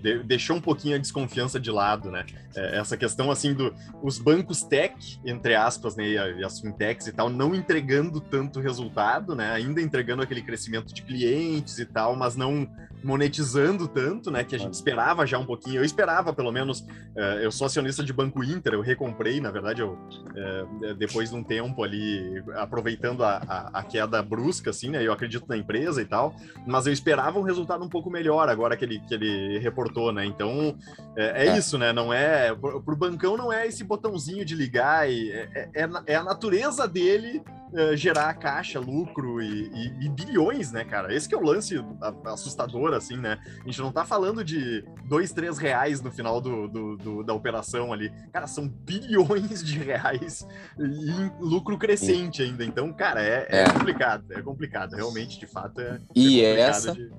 De, 0.00 0.22
deixou 0.22 0.56
um 0.56 0.60
pouquinho 0.60 0.96
a 0.96 0.98
desconfiança 0.98 1.60
de 1.60 1.70
lado, 1.70 2.10
né? 2.10 2.24
É, 2.56 2.78
essa 2.78 2.96
questão, 2.96 3.30
assim, 3.30 3.52
do 3.52 3.74
os 4.02 4.18
bancos 4.18 4.62
tech, 4.62 5.20
entre 5.26 5.54
aspas, 5.54 5.94
né? 5.94 6.04
E, 6.04 6.14
e 6.14 6.44
as 6.44 6.58
fintechs 6.58 7.06
e 7.06 7.12
tal, 7.12 7.28
não 7.28 7.54
entregando 7.54 8.18
tanto 8.18 8.60
resultado, 8.60 9.34
né? 9.34 9.52
Ainda 9.52 9.82
entregando 9.82 10.22
aquele 10.22 10.40
crescimento 10.40 10.94
de 10.94 11.02
clientes 11.02 11.78
e 11.78 11.84
tal, 11.84 12.16
mas 12.16 12.34
não 12.34 12.66
monetizando 13.02 13.86
tanto, 13.86 14.30
né? 14.30 14.44
Que 14.44 14.54
a 14.54 14.58
gente 14.58 14.74
esperava 14.74 15.26
já 15.26 15.38
um 15.38 15.46
pouquinho. 15.46 15.76
Eu 15.76 15.84
esperava, 15.84 16.32
pelo 16.32 16.50
menos. 16.50 16.80
Uh, 16.80 17.40
eu 17.42 17.50
sou 17.50 17.66
acionista 17.66 18.02
de 18.02 18.12
Banco 18.12 18.42
Inter, 18.44 18.74
eu 18.74 18.80
recomprei, 18.80 19.40
na 19.40 19.50
verdade, 19.50 19.82
eu, 19.82 19.92
uh, 19.92 20.94
depois 20.94 21.30
de 21.30 21.36
um 21.36 21.42
tempo 21.42 21.82
ali, 21.82 22.42
aproveitando 22.54 23.24
a, 23.24 23.42
a, 23.48 23.80
a, 23.80 23.82
queda 23.82 24.22
brusca, 24.22 24.70
assim, 24.70 24.90
né? 24.90 25.04
Eu 25.04 25.12
acredito 25.12 25.46
na 25.48 25.56
empresa 25.56 26.00
e 26.00 26.04
tal, 26.04 26.34
mas 26.66 26.86
eu 26.86 26.92
esperava 26.92 27.38
um 27.38 27.42
resultado 27.42 27.84
um 27.84 27.88
pouco 27.88 28.10
melhor 28.10 28.48
agora 28.48 28.76
que 28.76 28.84
ele, 28.84 29.00
que 29.00 29.14
ele 29.14 29.58
reportou, 29.58 30.12
né? 30.12 30.24
Então, 30.24 30.76
é, 31.16 31.46
é, 31.46 31.48
é. 31.48 31.58
isso, 31.58 31.78
né? 31.78 31.92
Não 31.92 32.12
é. 32.12 32.54
Pro, 32.54 32.82
pro 32.82 32.96
bancão 32.96 33.36
não 33.36 33.52
é 33.52 33.66
esse 33.66 33.84
botãozinho 33.84 34.44
de 34.44 34.54
ligar, 34.54 35.10
e, 35.10 35.30
é, 35.30 35.70
é, 35.74 35.88
é 36.06 36.14
a 36.14 36.22
natureza 36.22 36.86
dele 36.86 37.42
uh, 37.72 37.96
gerar 37.96 38.34
caixa, 38.34 38.78
lucro 38.78 39.40
e, 39.42 39.68
e, 39.68 40.06
e, 40.06 40.08
bilhões, 40.08 40.72
né, 40.72 40.84
cara? 40.84 41.14
Esse 41.14 41.28
que 41.28 41.34
é 41.34 41.38
o 41.38 41.42
lance 41.42 41.74
assustador, 42.26 42.94
assim, 42.94 43.16
né? 43.16 43.38
A 43.62 43.64
gente 43.64 43.80
não 43.80 43.92
tá 43.92 44.04
falando 44.04 44.44
de 44.44 44.84
dois, 45.04 45.32
três 45.32 45.58
reais 45.58 46.00
no 46.00 46.10
final 46.10 46.40
do, 46.40 46.68
do, 46.68 46.96
do 46.96 47.22
da 47.22 47.34
operação 47.34 47.92
ali. 47.92 48.12
Cara, 48.32 48.46
são 48.46 48.68
bilhões 48.68 49.62
de 49.62 49.78
reais 49.78 50.46
em 50.78 51.30
lucro 51.40 51.78
crescente 51.78 52.42
ainda. 52.42 52.64
Então, 52.64 52.92
cara, 52.92 53.22
é, 53.22 53.46
é, 53.48 53.62
é. 53.62 53.70
complicado. 53.70 54.24
É 54.32 54.42
complicado. 54.42 54.94
Realmente, 54.94 55.38
de 55.38 55.46
fato, 55.46 55.80
é. 55.80 55.98
E 56.14 56.40
é 56.40 56.60
essa. 56.60 56.92
De... 56.92 57.10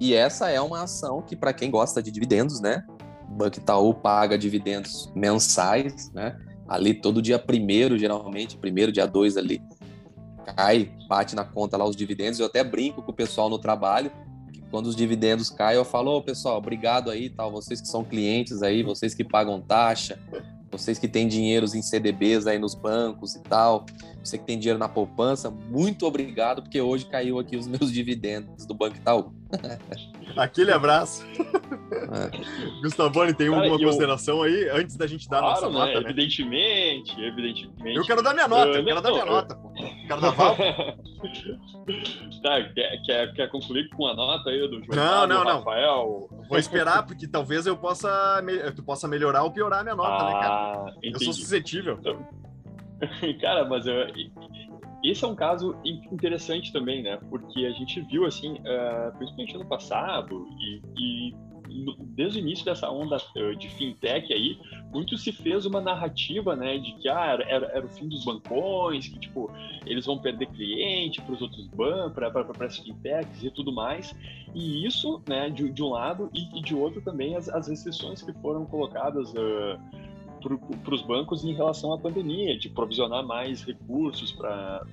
E 0.00 0.14
essa 0.14 0.48
é 0.50 0.60
uma 0.60 0.84
ação 0.84 1.22
que, 1.22 1.34
para 1.34 1.52
quem 1.52 1.70
gosta 1.70 2.02
de 2.02 2.10
dividendos, 2.10 2.60
né? 2.60 2.84
Banco 3.28 3.58
Itaú 3.58 3.92
paga 3.92 4.38
dividendos 4.38 5.12
mensais, 5.14 6.10
né? 6.12 6.38
Ali 6.68 6.94
todo 6.94 7.22
dia 7.22 7.38
primeiro, 7.38 7.98
geralmente, 7.98 8.56
primeiro, 8.56 8.92
dia 8.92 9.06
dois 9.06 9.36
ali, 9.36 9.62
cai, 10.44 10.90
bate 11.08 11.34
na 11.34 11.44
conta 11.44 11.76
lá 11.76 11.86
os 11.86 11.96
dividendos. 11.96 12.38
Eu 12.38 12.46
até 12.46 12.62
brinco 12.62 13.02
com 13.02 13.10
o 13.10 13.14
pessoal 13.14 13.48
no 13.48 13.58
trabalho, 13.58 14.10
que 14.52 14.60
quando 14.70 14.86
os 14.86 14.96
dividendos 14.96 15.50
caem, 15.50 15.76
eu 15.76 15.84
falo, 15.84 16.16
ô 16.16 16.22
pessoal, 16.22 16.58
obrigado 16.58 17.10
aí, 17.10 17.30
tal, 17.30 17.50
vocês 17.50 17.80
que 17.80 17.88
são 17.88 18.04
clientes 18.04 18.62
aí, 18.62 18.82
vocês 18.82 19.14
que 19.14 19.24
pagam 19.24 19.60
taxa, 19.60 20.18
vocês 20.70 20.98
que 20.98 21.08
têm 21.08 21.26
dinheiros 21.26 21.74
em 21.74 21.82
CDBs 21.82 22.46
aí 22.46 22.58
nos 22.58 22.74
bancos 22.74 23.34
e 23.34 23.40
tal, 23.40 23.86
você 24.28 24.38
que 24.38 24.44
tem 24.44 24.58
dinheiro 24.58 24.78
na 24.78 24.88
poupança, 24.88 25.50
muito 25.50 26.06
obrigado, 26.06 26.62
porque 26.62 26.80
hoje 26.80 27.06
caiu 27.06 27.38
aqui 27.38 27.56
os 27.56 27.66
meus 27.68 27.92
dividendos 27.92 28.66
do 28.66 28.74
Banco 28.74 28.96
Itaú. 28.96 29.32
Aquele 30.36 30.70
abraço. 30.70 31.26
É. 31.26 32.80
Gustavone, 32.82 33.32
tem 33.34 33.48
Cara, 33.48 33.62
alguma 33.62 33.80
eu... 33.80 33.86
consideração 33.86 34.42
aí 34.42 34.68
antes 34.70 34.96
da 34.96 35.06
gente 35.06 35.28
dar 35.28 35.40
claro, 35.40 35.56
a 35.56 35.60
nossa 35.60 35.72
né? 35.72 35.78
nota? 35.78 36.00
Né? 36.00 36.10
Evidentemente, 36.10 37.20
evidentemente. 37.20 37.96
Eu 37.96 38.04
quero 38.04 38.22
dar 38.22 38.34
minha 38.34 38.46
nota, 38.46 38.78
eu, 38.78 38.84
quero 38.84 39.00
dar 39.00 39.10
minha 39.10 39.24
nota, 39.24 39.54
pô. 39.56 39.72
Carnaval. 40.06 40.56
tá, 42.42 42.62
quer, 42.74 43.02
quer, 43.04 43.32
quer 43.32 43.50
concluir 43.50 43.88
com 43.90 44.06
a 44.06 44.14
nota 44.14 44.50
aí 44.50 44.60
do 44.68 44.84
João? 44.84 44.96
Não, 44.96 45.26
não, 45.26 45.44
não. 45.44 45.58
Rafael? 45.58 46.28
Vou 46.48 46.58
esperar, 46.58 47.04
porque 47.04 47.26
talvez 47.26 47.66
eu 47.66 47.76
possa, 47.76 48.42
tu 48.76 48.82
possa 48.82 49.08
melhorar 49.08 49.42
ou 49.42 49.50
piorar 49.50 49.80
a 49.80 49.82
minha 49.82 49.96
nota, 49.96 50.24
ah, 50.24 50.26
né, 50.26 50.32
cara? 50.32 50.94
Entendi. 50.98 51.14
Eu 51.14 51.20
sou 51.20 51.32
suscetível. 51.32 51.96
Então, 52.00 52.26
cara, 53.40 53.64
mas 53.64 53.86
eu, 53.86 53.94
esse 55.04 55.24
é 55.24 55.28
um 55.28 55.34
caso 55.34 55.76
interessante 55.84 56.72
também, 56.72 57.02
né? 57.02 57.18
Porque 57.30 57.64
a 57.64 57.70
gente 57.70 58.00
viu, 58.02 58.24
assim, 58.24 58.54
uh, 58.54 59.16
principalmente 59.16 59.54
ano 59.54 59.68
passado 59.68 60.46
e, 60.58 60.82
e 60.98 61.48
desde 62.14 62.38
o 62.38 62.40
início 62.40 62.64
dessa 62.64 62.90
onda 62.90 63.16
eh, 63.36 63.54
de 63.54 63.68
fintech 63.68 64.32
aí, 64.32 64.58
muito 64.92 65.16
se 65.16 65.32
fez 65.32 65.66
uma 65.66 65.80
narrativa, 65.80 66.56
né, 66.56 66.78
de 66.78 66.92
que 66.94 67.08
ah, 67.08 67.38
era, 67.48 67.66
era 67.66 67.84
o 67.84 67.88
fim 67.88 68.08
dos 68.08 68.24
bancões, 68.24 69.08
que 69.08 69.18
tipo 69.18 69.50
eles 69.86 70.06
vão 70.06 70.18
perder 70.18 70.46
cliente 70.46 71.20
para 71.20 71.34
os 71.34 71.42
outros 71.42 71.66
bancos, 71.68 72.14
para 72.14 72.66
as 72.66 72.78
fintechs 72.78 73.42
e 73.42 73.50
tudo 73.50 73.72
mais. 73.72 74.14
E 74.54 74.86
isso, 74.86 75.22
né, 75.28 75.50
de, 75.50 75.70
de 75.70 75.82
um 75.82 75.90
lado 75.90 76.30
e, 76.34 76.58
e, 76.58 76.62
de 76.62 76.74
outro 76.74 77.00
também 77.02 77.36
as, 77.36 77.48
as 77.48 77.68
restrições 77.68 78.22
que 78.22 78.32
foram 78.40 78.64
colocadas 78.66 79.30
uh, 79.32 79.78
para 80.38 80.94
os 80.94 81.02
bancos 81.02 81.44
em 81.44 81.52
relação 81.52 81.92
à 81.92 81.98
pandemia, 81.98 82.58
de 82.58 82.68
provisionar 82.68 83.24
mais 83.26 83.62
recursos 83.62 84.32
para 84.32 84.84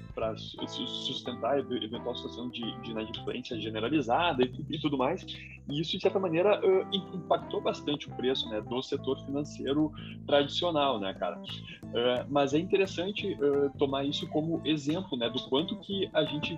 sustentar 0.68 1.56
a 1.56 1.60
eventual 1.60 2.16
situação 2.16 2.50
de, 2.50 2.62
de 2.82 2.92
inadimplência 2.92 3.60
generalizada 3.60 4.44
e, 4.44 4.52
e, 4.70 4.80
tudo 4.80 4.98
mais. 4.98 5.26
E 5.70 5.82
isso, 5.82 5.92
de 5.92 6.02
certa 6.02 6.20
maneira, 6.20 6.60
uh, 6.60 7.16
impactou 7.16 7.62
bastante 7.62 8.08
o 8.08 8.16
preço 8.16 8.50
né, 8.50 8.62
do 8.62 8.82
setor 8.82 9.20
financeiro 9.26 9.92
tradicional, 10.26 11.00
né, 11.00 11.14
cara? 11.14 11.40
Uh, 11.40 12.26
mas 12.30 12.54
é 12.54 12.60
interessante 12.60 13.34
uh, 13.34 13.72
tomar 13.78 14.04
isso 14.04 14.28
como 14.28 14.62
exemplo 14.66 15.18
né, 15.18 15.30
do 15.30 15.42
quanto 15.50 15.76
que 15.80 16.10
a 16.14 16.24
gente 16.24 16.58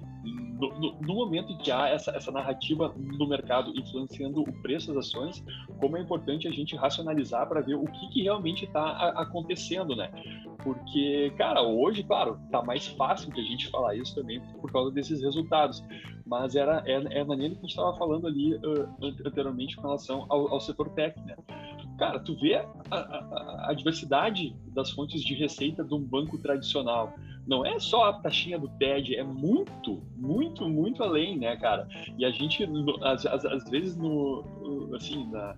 no, 0.59 0.79
no, 0.79 1.01
no, 1.01 1.13
momento 1.13 1.51
em 1.51 1.57
que 1.57 1.71
há 1.71 1.87
essa, 1.87 2.11
essa 2.11 2.31
narrativa 2.31 2.93
no 2.97 3.27
mercado 3.27 3.71
influenciando 3.77 4.41
o 4.41 4.61
preço 4.61 4.93
das 4.93 5.07
ações, 5.07 5.43
como 5.79 5.97
é 5.97 6.01
importante 6.01 6.47
a 6.47 6.51
gente 6.51 6.75
racionalizar 6.75 7.47
para 7.47 7.61
ver 7.61 7.75
o 7.75 7.85
que, 7.85 8.09
que 8.09 8.23
realmente 8.23 8.65
está 8.65 8.86
acontecendo, 8.89 9.95
né? 9.95 10.09
Porque, 10.63 11.31
cara, 11.37 11.61
hoje, 11.61 12.03
claro, 12.03 12.39
tá 12.51 12.61
mais 12.61 12.87
fácil 12.87 13.31
de 13.31 13.39
a 13.39 13.43
gente 13.43 13.69
falar 13.69 13.95
isso 13.95 14.15
também 14.15 14.41
por 14.59 14.71
causa 14.71 14.91
desses 14.91 15.21
resultados, 15.21 15.83
mas 16.25 16.55
era 16.55 16.83
é, 16.85 17.19
é 17.19 17.21
a 17.21 17.25
maneira 17.25 17.53
que 17.53 17.59
a 17.59 17.61
gente 17.61 17.71
estava 17.71 17.97
falando 17.97 18.27
ali 18.27 18.55
uh, 18.55 18.89
anteriormente 19.25 19.75
com 19.75 19.83
relação 19.83 20.25
ao, 20.29 20.53
ao 20.53 20.59
setor 20.59 20.89
tech, 20.89 21.17
né? 21.21 21.35
Cara, 21.97 22.19
tu 22.19 22.35
vê 22.35 22.55
a, 22.55 22.65
a, 22.91 23.69
a 23.69 23.73
diversidade 23.73 24.55
das 24.67 24.91
fontes 24.91 25.23
de 25.23 25.33
receita 25.33 25.83
de 25.83 25.93
um 25.93 26.01
banco 26.01 26.37
tradicional 26.37 27.13
não 27.47 27.65
é 27.65 27.79
só 27.79 28.09
a 28.09 28.13
taxinha 28.13 28.59
do 28.59 28.67
TED, 28.67 29.15
é 29.15 29.23
muito, 29.23 30.03
muito, 30.17 30.67
muito 30.67 31.01
além, 31.01 31.37
né, 31.37 31.55
cara? 31.55 31.87
E 32.17 32.25
a 32.25 32.29
gente, 32.29 32.67
às, 33.01 33.25
às 33.25 33.69
vezes, 33.69 33.95
no, 33.95 34.43
assim, 34.93 35.25
na, 35.31 35.55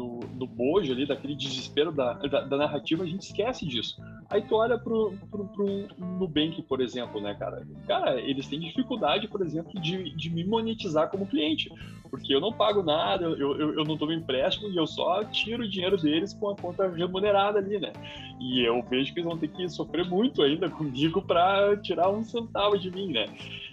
no, 0.00 0.20
no 0.34 0.46
bojo 0.46 0.90
ali, 0.92 1.06
daquele 1.06 1.36
desespero 1.36 1.92
da, 1.92 2.14
da, 2.14 2.40
da, 2.44 2.56
narrativa, 2.56 3.04
a 3.04 3.06
gente 3.06 3.22
esquece 3.22 3.66
disso. 3.66 4.00
Aí 4.30 4.42
tu 4.42 4.54
olha 4.54 4.78
pro, 4.78 5.12
pro, 5.28 5.44
pro 5.48 5.66
Nubank, 5.98 6.62
por 6.62 6.80
exemplo, 6.80 7.20
né, 7.20 7.34
cara? 7.34 7.66
Cara, 7.88 8.20
eles 8.20 8.46
têm 8.46 8.60
dificuldade, 8.60 9.26
por 9.26 9.42
exemplo, 9.42 9.80
de, 9.80 10.14
de 10.14 10.30
me 10.30 10.44
monetizar 10.44 11.10
como 11.10 11.26
cliente, 11.26 11.68
porque 12.08 12.32
eu 12.32 12.40
não 12.40 12.52
pago 12.52 12.80
nada, 12.80 13.24
eu, 13.24 13.58
eu, 13.58 13.74
eu 13.74 13.84
não 13.84 13.96
tomo 13.96 14.12
empréstimo 14.12 14.68
e 14.68 14.76
eu 14.76 14.86
só 14.86 15.24
tiro 15.24 15.64
o 15.64 15.68
dinheiro 15.68 15.96
deles 15.96 16.32
com 16.32 16.48
a 16.48 16.56
conta 16.56 16.88
remunerada 16.88 17.58
ali, 17.58 17.80
né? 17.80 17.92
E 18.40 18.60
eu 18.64 18.82
vejo 18.82 19.12
que 19.12 19.18
eles 19.18 19.28
vão 19.28 19.36
ter 19.36 19.48
que 19.48 19.68
sofrer 19.68 20.08
muito 20.08 20.42
ainda 20.42 20.70
comigo 20.70 21.20
para 21.22 21.76
tirar 21.78 22.08
um 22.08 22.24
centavo 22.24 22.78
de 22.78 22.90
mim, 22.90 23.12
né? 23.12 23.26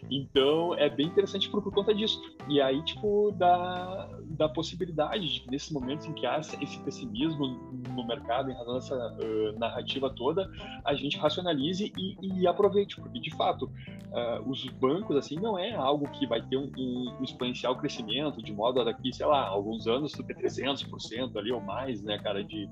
Então 0.09 0.73
é 0.75 0.89
bem 0.89 1.07
interessante 1.07 1.49
por, 1.49 1.61
por 1.61 1.73
conta 1.73 1.93
disso. 1.93 2.21
E 2.47 2.61
aí, 2.61 2.83
tipo, 2.83 3.31
da, 3.37 4.09
da 4.23 4.47
possibilidade 4.47 5.27
de, 5.27 5.51
nesses 5.51 5.71
momentos 5.71 6.05
em 6.05 6.13
que 6.13 6.25
há 6.25 6.39
esse 6.39 6.79
pessimismo 6.79 7.47
no 7.95 8.05
mercado, 8.05 8.49
em 8.49 8.53
razão 8.53 8.75
dessa 8.75 8.95
uh, 8.95 9.59
narrativa 9.59 10.09
toda, 10.09 10.46
a 10.83 10.93
gente 10.93 11.17
racionalize 11.17 11.91
e, 11.97 12.17
e 12.21 12.47
aproveite, 12.47 12.95
porque 12.95 13.19
de 13.19 13.35
fato, 13.35 13.65
uh, 13.65 14.49
os 14.49 14.65
bancos, 14.69 15.15
assim, 15.15 15.35
não 15.35 15.57
é 15.57 15.73
algo 15.73 16.09
que 16.11 16.25
vai 16.25 16.41
ter 16.41 16.57
um, 16.57 16.71
um, 16.77 17.23
exponencial 17.23 17.75
crescimento, 17.75 18.41
de 18.41 18.53
modo 18.53 18.81
a 18.81 18.83
daqui, 18.83 19.13
sei 19.13 19.25
lá, 19.25 19.47
alguns 19.47 19.87
anos 19.87 20.13
ter 20.13 20.35
300% 20.35 21.35
ali 21.35 21.51
ou 21.51 21.61
mais, 21.61 22.01
né, 22.01 22.17
cara, 22.17 22.43
de, 22.43 22.69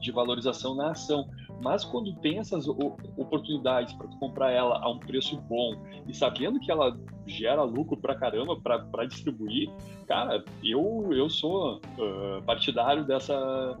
de 0.00 0.12
valorização 0.12 0.74
na 0.74 0.90
ação. 0.90 1.28
Mas 1.62 1.84
quando 1.84 2.14
tem 2.20 2.38
essas 2.38 2.68
oportunidades 2.68 3.92
para 3.94 4.06
comprar 4.18 4.52
ela 4.52 4.78
a 4.78 4.90
um 4.90 4.98
preço 4.98 5.36
bom 5.42 5.74
e 6.06 6.14
sabendo 6.14 6.60
que 6.60 6.70
ela 6.70 6.96
gera 7.26 7.62
lucro 7.62 7.96
para 7.96 8.14
caramba 8.14 8.56
para 8.60 9.04
distribuir, 9.06 9.70
cara, 10.06 10.44
eu, 10.62 11.08
eu 11.12 11.28
sou 11.28 11.76
uh, 11.76 12.42
partidário 12.46 13.04
dessa, 13.04 13.78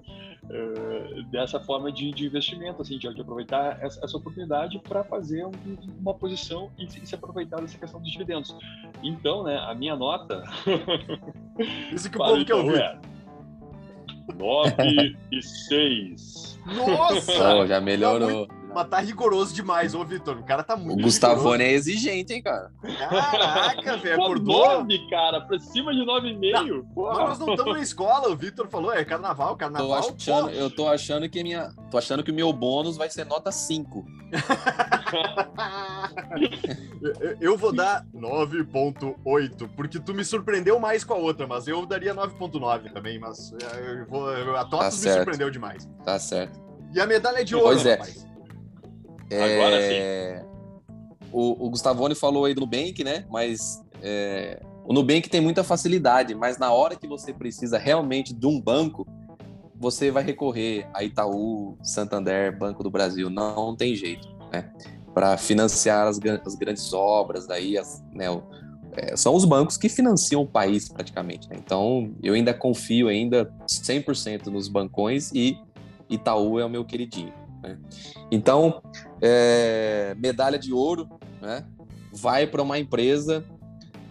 uh, 0.50 1.22
dessa 1.30 1.60
forma 1.60 1.90
de, 1.92 2.10
de, 2.12 2.26
investimento, 2.26 2.82
assim, 2.82 2.98
de, 2.98 3.12
de 3.12 3.20
aproveitar 3.20 3.78
essa, 3.82 4.04
essa 4.04 4.16
oportunidade 4.16 4.78
para 4.80 5.04
fazer 5.04 5.44
um, 5.44 5.52
uma 6.00 6.14
posição 6.14 6.70
e 6.78 6.90
se, 6.90 7.04
se, 7.04 7.14
aproveitar 7.14 7.60
dessa 7.60 7.78
questão 7.78 8.00
dos 8.00 8.10
dividendos. 8.10 8.56
Então, 9.02 9.44
né, 9.44 9.58
a 9.58 9.74
minha 9.74 9.96
nota. 9.96 10.42
Isso 11.92 12.10
que 12.10 12.16
o 12.16 12.20
povo 12.20 12.44
quer 12.44 12.54
ouvir. 12.54 12.80
É 12.80 12.98
9 14.36 15.16
e 15.32 15.42
6. 15.42 16.60
Nossa! 16.66 17.56
Oh, 17.56 17.66
já 17.66 17.80
melhorou. 17.80 18.46
Tá 18.68 18.74
mas 18.74 18.88
tá 18.88 18.98
rigoroso 19.00 19.54
demais, 19.54 19.94
ô 19.94 20.04
Vitor. 20.04 20.36
O 20.38 20.44
cara 20.44 20.62
tá 20.62 20.76
muito 20.76 21.00
O 21.00 21.02
Gustavone 21.02 21.64
é 21.64 21.72
exigente, 21.72 22.32
hein, 22.34 22.42
cara? 22.42 22.70
Caraca, 22.98 23.96
velho, 23.96 24.22
acordou. 24.22 24.68
nove, 24.78 24.98
cara, 25.10 25.40
pra 25.40 25.58
cima 25.58 25.92
de 25.94 26.00
9,5. 26.04 26.84
Mas 26.94 27.18
nós 27.18 27.38
não 27.38 27.50
estamos 27.50 27.74
na 27.74 27.80
escola, 27.82 28.28
o 28.28 28.36
Vitor 28.36 28.68
falou, 28.68 28.92
é 28.92 29.04
carnaval, 29.04 29.50
Tô 29.50 29.56
carnaval. 29.56 29.98
achando, 30.16 30.48
pô. 30.48 30.54
eu 30.54 30.70
tô 30.70 30.88
achando 30.88 31.28
que 31.28 31.42
minha, 31.42 31.70
tô 31.90 31.98
achando 31.98 32.22
que 32.22 32.30
o 32.30 32.34
meu 32.34 32.52
bônus 32.52 32.96
vai 32.96 33.08
ser 33.10 33.24
nota 33.24 33.50
5. 33.50 34.04
Eu- 37.40 37.56
vou 37.56 37.72
dar 37.72 38.04
9.8, 38.14 39.68
porque 39.74 39.98
tu 39.98 40.12
me 40.14 40.24
surpreendeu 40.24 40.78
mais 40.78 41.02
com 41.02 41.14
a 41.14 41.16
outra, 41.16 41.46
mas 41.46 41.66
eu 41.66 41.84
daria 41.86 42.14
9.9 42.14 42.92
também, 42.92 43.18
mas 43.18 43.52
é, 43.52 44.00
eu 44.02 44.06
vou, 44.06 44.28
a 44.56 44.64
TOTUS 44.64 44.96
me 44.96 45.02
certo. 45.02 45.16
surpreendeu 45.16 45.50
demais. 45.50 45.88
Tá 46.04 46.18
certo. 46.18 46.60
E 46.94 47.00
a 47.00 47.06
medalha 47.06 47.44
de 47.44 47.54
ouro, 47.54 47.68
Pois 47.68 47.86
é. 47.86 47.92
rapaz. 47.92 48.26
Agora 49.36 49.76
É, 49.94 50.44
O, 51.32 51.66
o 51.66 51.70
Gustavone 51.70 52.14
falou 52.14 52.44
aí 52.46 52.54
do 52.54 52.62
Nubank, 52.62 53.04
né? 53.04 53.24
Mas 53.30 53.82
é, 54.02 54.60
o 54.84 54.92
Nubank 54.94 55.28
tem 55.28 55.40
muita 55.40 55.62
facilidade, 55.62 56.34
mas 56.34 56.56
na 56.58 56.72
hora 56.72 56.96
que 56.96 57.06
você 57.06 57.32
precisa 57.34 57.76
realmente 57.78 58.32
de 58.34 58.46
um 58.46 58.58
banco, 58.60 59.06
você 59.76 60.10
vai 60.10 60.22
recorrer 60.24 60.88
a 60.94 61.04
Itaú, 61.04 61.76
Santander, 61.82 62.56
Banco 62.58 62.82
do 62.82 62.90
Brasil. 62.90 63.28
Não 63.28 63.76
tem 63.76 63.94
jeito, 63.94 64.26
né? 64.50 64.70
Para 65.14 65.36
financiar 65.36 66.06
as, 66.06 66.18
as 66.46 66.54
grandes 66.54 66.92
obras, 66.92 67.46
daí 67.46 67.76
as, 67.76 68.02
né, 68.12 68.30
o- 68.30 68.42
é, 68.96 69.14
são 69.16 69.34
os 69.34 69.44
bancos 69.44 69.76
que 69.76 69.88
financiam 69.88 70.42
o 70.42 70.46
país 70.46 70.88
praticamente. 70.88 71.48
né? 71.50 71.56
Então 71.58 72.12
eu 72.22 72.34
ainda 72.34 72.54
confio 72.54 73.08
ainda 73.08 73.52
100% 73.68 74.46
nos 74.46 74.66
bancões 74.68 75.30
e 75.34 75.56
Itaú 76.08 76.58
é 76.58 76.64
o 76.64 76.70
meu 76.70 76.84
queridinho. 76.84 77.32
Né? 77.62 77.78
Então 78.30 78.82
é, 79.20 80.14
medalha 80.18 80.58
de 80.58 80.72
ouro, 80.72 81.08
né? 81.40 81.64
Vai 82.12 82.46
para 82.46 82.62
uma 82.62 82.78
empresa 82.78 83.44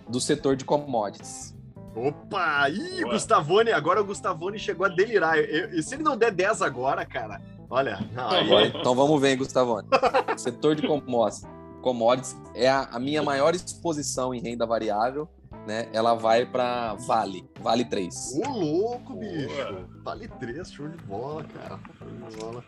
do 0.08 0.20
setor 0.22 0.56
de 0.56 0.64
commodities. 0.66 1.56
Opa! 1.96 2.70
Ih, 2.70 3.02
Boa. 3.02 3.14
Gustavone, 3.14 3.72
agora 3.72 4.00
o 4.02 4.06
Gustavone 4.06 4.60
chegou 4.60 4.86
a 4.86 4.90
delirar. 4.90 5.38
Eu- 5.40 5.82
se 5.82 5.96
ele 5.96 6.04
não 6.04 6.16
der 6.16 6.32
10 6.32 6.62
agora, 6.62 7.04
cara, 7.06 7.42
olha. 7.70 8.00
não, 8.14 8.30
aí- 8.30 8.46
Agora- 8.46 8.68
Então 8.68 8.94
vamos 8.96 9.20
ver, 9.20 9.32
hein, 9.32 9.38
Gustavone. 9.38 9.88
setor 10.38 10.76
de 10.76 10.86
commodities. 10.86 11.44
Commodities 11.82 12.36
é 12.54 12.70
a, 12.70 12.82
a 12.84 13.00
minha 13.00 13.24
maior 13.24 13.56
exposição 13.56 14.34
em 14.34 14.40
renda 14.40 14.66
variável, 14.66 15.28
né? 15.66 15.90
Ela 15.92 16.14
vai 16.14 16.46
para 16.46 16.94
Vale, 17.08 17.44
Vale 17.62 17.84
3. 17.86 18.34
Ô, 18.46 18.50
louco, 18.52 19.14
Boa. 19.14 19.20
bicho. 19.26 19.88
Vale 20.04 20.28
3, 20.28 20.72
show 20.72 20.88
de 20.88 20.98
bola, 21.04 21.44
cara. 21.46 21.80
Show 21.98 22.08
de 22.08 22.38
bola. 22.38 22.64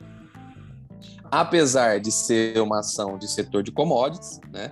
Apesar 1.32 2.00
de 2.00 2.12
ser 2.12 2.60
uma 2.62 2.79
ação 2.79 3.18
de 3.18 3.29
setor 3.29 3.63
de 3.63 3.72
commodities, 3.72 4.39
né? 4.51 4.72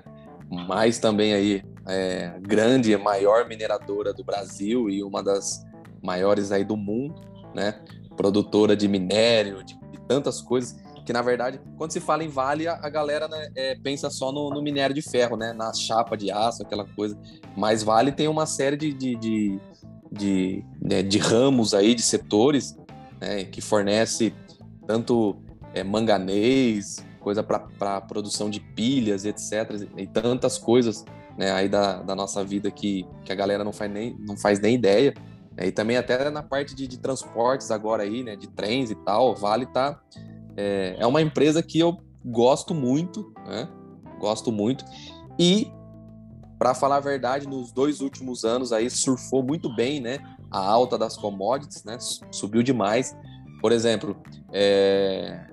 Mas 0.49 0.97
também 0.97 1.33
aí 1.33 1.63
é, 1.87 2.33
grande, 2.41 2.95
maior 2.97 3.47
mineradora 3.47 4.13
do 4.13 4.23
Brasil 4.23 4.89
e 4.89 5.03
uma 5.03 5.21
das 5.21 5.65
maiores 6.01 6.51
aí 6.51 6.63
do 6.63 6.77
mundo, 6.77 7.21
né? 7.53 7.79
Produtora 8.15 8.75
de 8.75 8.87
minério, 8.87 9.63
de, 9.63 9.77
de 9.91 9.99
tantas 10.07 10.41
coisas 10.41 10.75
que 11.07 11.13
na 11.13 11.21
verdade, 11.21 11.61
quando 11.77 11.91
se 11.91 12.01
fala 12.01 12.21
em 12.21 12.27
Vale, 12.27 12.67
a, 12.67 12.73
a 12.83 12.89
galera 12.89 13.29
né, 13.29 13.47
é, 13.55 13.75
pensa 13.75 14.09
só 14.09 14.29
no, 14.29 14.49
no 14.49 14.61
minério 14.61 14.93
de 14.93 15.01
ferro, 15.01 15.37
né? 15.37 15.53
Na 15.53 15.73
chapa 15.73 16.17
de 16.17 16.29
aço, 16.29 16.63
aquela 16.63 16.83
coisa. 16.83 17.17
Mas 17.55 17.81
Vale 17.81 18.11
tem 18.11 18.27
uma 18.27 18.45
série 18.45 18.75
de, 18.75 18.91
de, 18.91 19.15
de, 19.15 19.59
de, 20.11 20.65
né, 20.81 21.01
de 21.01 21.17
ramos 21.17 21.73
aí, 21.73 21.95
de 21.95 22.01
setores, 22.01 22.77
né, 23.21 23.45
que 23.45 23.61
fornece 23.61 24.33
tanto 24.85 25.37
é, 25.77 25.83
manganês, 25.83 27.05
coisa 27.19 27.43
para 27.43 28.01
produção 28.01 28.49
de 28.49 28.59
pilhas, 28.59 29.25
etc. 29.25 29.87
E 29.97 30.07
tantas 30.07 30.57
coisas 30.57 31.03
né, 31.37 31.51
aí 31.51 31.69
da, 31.69 32.01
da 32.01 32.15
nossa 32.15 32.43
vida 32.43 32.71
que, 32.71 33.05
que 33.23 33.31
a 33.31 33.35
galera 33.35 33.63
não 33.63 33.73
faz 33.73 33.91
nem, 33.91 34.15
não 34.19 34.37
faz 34.37 34.59
nem 34.59 34.75
ideia. 34.75 35.13
né? 35.55 35.67
E 35.67 35.71
também 35.71 35.97
até 35.97 36.29
na 36.29 36.41
parte 36.41 36.73
de, 36.73 36.87
de 36.87 36.97
transportes 36.97 37.69
agora 37.69 38.03
aí, 38.03 38.23
né, 38.23 38.35
de 38.35 38.47
trens 38.47 38.89
e 38.91 38.95
tal, 38.95 39.35
Vale 39.35 39.65
tá 39.65 40.01
é, 40.55 40.95
é 40.97 41.05
uma 41.05 41.21
empresa 41.21 41.61
que 41.61 41.79
eu 41.79 41.97
gosto 42.25 42.73
muito, 42.73 43.31
né? 43.45 43.69
Gosto 44.19 44.51
muito. 44.51 44.83
E 45.37 45.71
para 46.57 46.73
falar 46.73 46.95
a 46.95 46.99
verdade, 46.99 47.47
nos 47.47 47.71
dois 47.71 48.01
últimos 48.01 48.43
anos 48.43 48.73
aí 48.73 48.89
surfou 48.89 49.43
muito 49.43 49.73
bem, 49.75 50.01
né? 50.01 50.17
A 50.49 50.59
alta 50.59 50.97
das 50.97 51.15
commodities, 51.15 51.83
né? 51.83 51.97
Subiu 52.31 52.63
demais. 52.63 53.15
Por 53.61 53.71
exemplo, 53.71 54.17
é, 54.51 55.45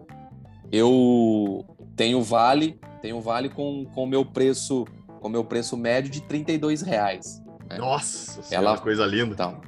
eu 0.75 1.65
tenho 1.95 2.21
vale, 2.23 2.79
tenho 3.01 3.21
vale 3.21 3.49
com 3.49 3.87
com 3.95 4.07
meu 4.07 4.25
preço, 4.25 4.85
com 5.21 5.29
meu 5.29 5.45
preço 5.45 5.77
médio 5.77 6.11
de 6.11 6.21
32 6.23 6.83
reais. 6.83 7.41
É. 7.71 7.79
Nossa, 7.79 8.43
senhora, 8.43 8.69
Ela- 8.71 8.79
coisa 8.79 9.07
linda. 9.07 9.33
Então, 9.33 9.61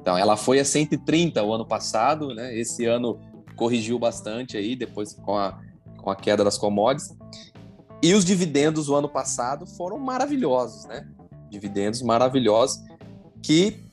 então, 0.00 0.16
ela 0.16 0.36
foi 0.36 0.58
a 0.58 0.64
130 0.64 1.42
o 1.42 1.52
ano 1.52 1.66
passado, 1.66 2.34
né? 2.34 2.56
Esse 2.56 2.86
ano 2.86 3.18
corrigiu 3.54 3.98
bastante 3.98 4.56
aí, 4.56 4.74
depois 4.74 5.12
com 5.12 5.36
a, 5.36 5.58
com 5.98 6.10
a 6.10 6.16
queda 6.16 6.42
das 6.42 6.56
commodities. 6.56 7.14
E 8.02 8.14
os 8.14 8.24
dividendos 8.24 8.88
o 8.88 8.94
ano 8.94 9.08
passado 9.08 9.66
foram 9.66 9.98
maravilhosos, 9.98 10.86
né? 10.86 11.06
Dividendos 11.50 12.00
maravilhosos 12.00 12.80
que 13.42 13.87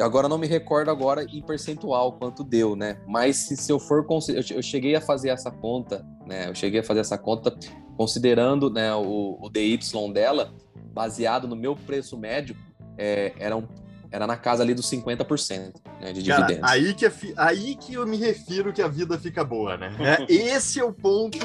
eu 0.00 0.06
agora 0.06 0.28
não 0.28 0.38
me 0.38 0.46
recordo 0.46 0.90
agora 0.90 1.24
em 1.24 1.42
percentual 1.42 2.14
quanto 2.14 2.42
deu, 2.42 2.74
né? 2.74 2.98
Mas 3.06 3.36
se, 3.36 3.56
se 3.56 3.70
eu 3.70 3.78
for 3.78 4.06
eu 4.08 4.42
che- 4.42 4.54
eu 4.54 4.62
cheguei 4.62 4.94
a 4.96 5.00
fazer 5.00 5.28
essa 5.28 5.50
conta, 5.50 6.04
né? 6.26 6.48
Eu 6.48 6.54
cheguei 6.54 6.80
a 6.80 6.82
fazer 6.82 7.00
essa 7.00 7.18
conta 7.18 7.54
considerando, 7.98 8.70
né, 8.70 8.94
o, 8.94 9.36
o 9.40 9.50
DY 9.50 9.78
dela 10.14 10.54
baseado 10.92 11.46
no 11.46 11.54
meu 11.54 11.76
preço 11.76 12.16
médio, 12.16 12.56
é, 12.96 13.34
era, 13.38 13.54
um, 13.56 13.68
era 14.10 14.26
na 14.26 14.36
casa 14.38 14.62
ali 14.62 14.72
dos 14.72 14.90
50% 14.90 15.74
né, 16.00 16.12
de 16.14 16.24
Cara, 16.24 16.46
dividendos. 16.46 16.70
aí 16.70 16.94
que, 16.94 17.04
é 17.06 17.12
aí 17.36 17.76
que 17.76 17.94
eu 17.94 18.06
me 18.06 18.16
refiro 18.16 18.72
que 18.72 18.80
a 18.80 18.88
vida 18.88 19.18
fica 19.18 19.44
boa, 19.44 19.76
né? 19.76 19.92
É, 20.00 20.32
esse 20.32 20.80
é 20.80 20.84
o 20.84 20.92
ponto. 20.94 21.38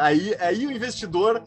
Aí, 0.00 0.34
aí 0.40 0.66
o 0.66 0.72
investidor 0.72 1.44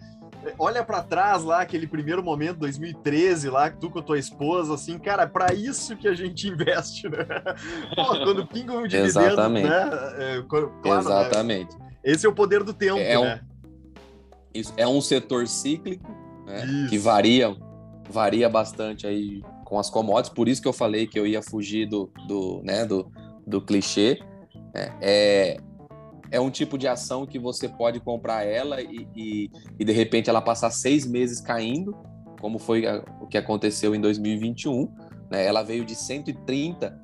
olha 0.57 0.83
pra 0.83 1.01
trás 1.03 1.43
lá, 1.43 1.61
aquele 1.61 1.87
primeiro 1.87 2.23
momento, 2.23 2.57
2013, 2.59 3.49
lá, 3.49 3.69
tu 3.69 3.89
com 3.89 3.99
a 3.99 4.01
tua 4.03 4.17
esposa, 4.19 4.73
assim, 4.73 4.97
cara, 4.97 5.23
é 5.23 5.27
pra 5.27 5.53
isso 5.53 5.95
que 5.97 6.07
a 6.07 6.13
gente 6.13 6.47
investe, 6.47 7.07
né? 7.09 7.17
Pô, 7.95 8.05
quando 8.23 8.45
pinga 8.47 8.73
um 8.73 8.83
dividendo, 8.87 9.05
Exatamente. 9.05 9.67
né? 9.69 9.89
É, 10.17 10.41
claro, 10.47 10.71
né? 10.83 10.99
Exatamente. 10.99 11.77
Esse 12.03 12.25
é 12.25 12.29
o 12.29 12.33
poder 12.33 12.63
do 12.63 12.73
tempo, 12.73 12.97
É 12.99 13.17
um- 13.19 13.23
né? 13.23 13.41
Isso 14.53 14.73
é 14.77 14.87
um 14.87 14.99
setor 15.01 15.47
cíclico, 15.47 16.09
né, 16.45 16.65
Isso. 16.65 16.89
que 16.89 16.97
varia, 16.97 17.55
varia 18.09 18.49
bastante 18.49 19.05
aí 19.05 19.43
com 19.63 19.77
as 19.77 19.89
commodities, 19.91 20.33
por 20.33 20.47
isso 20.49 20.59
que 20.61 20.67
eu 20.67 20.73
falei 20.73 21.05
que 21.05 21.19
eu 21.19 21.27
ia 21.27 21.43
fugir 21.43 21.85
do, 21.87 22.11
do, 22.27 22.61
né, 22.63 22.83
do, 22.83 23.11
do 23.45 23.61
clichê. 23.61 24.19
né. 24.73 24.95
É, 25.01 25.57
é 26.31 26.39
um 26.39 26.49
tipo 26.49 26.77
de 26.77 26.87
ação 26.87 27.25
que 27.25 27.39
você 27.39 27.67
pode 27.67 27.99
comprar 27.99 28.43
ela 28.45 28.81
e, 28.81 29.07
e, 29.15 29.51
e, 29.79 29.85
de 29.85 29.91
repente 29.91 30.29
ela 30.29 30.41
passar 30.41 30.69
seis 30.71 31.05
meses 31.05 31.41
caindo, 31.41 31.95
como 32.39 32.59
foi 32.59 32.85
a- 32.85 33.03
o 33.21 33.27
que 33.27 33.37
aconteceu 33.37 33.95
em 33.95 34.01
2021. 34.01 34.91
Né? 35.29 35.45
Ela 35.45 35.63
veio 35.63 35.83
de 35.85 35.95
130, 35.95 36.99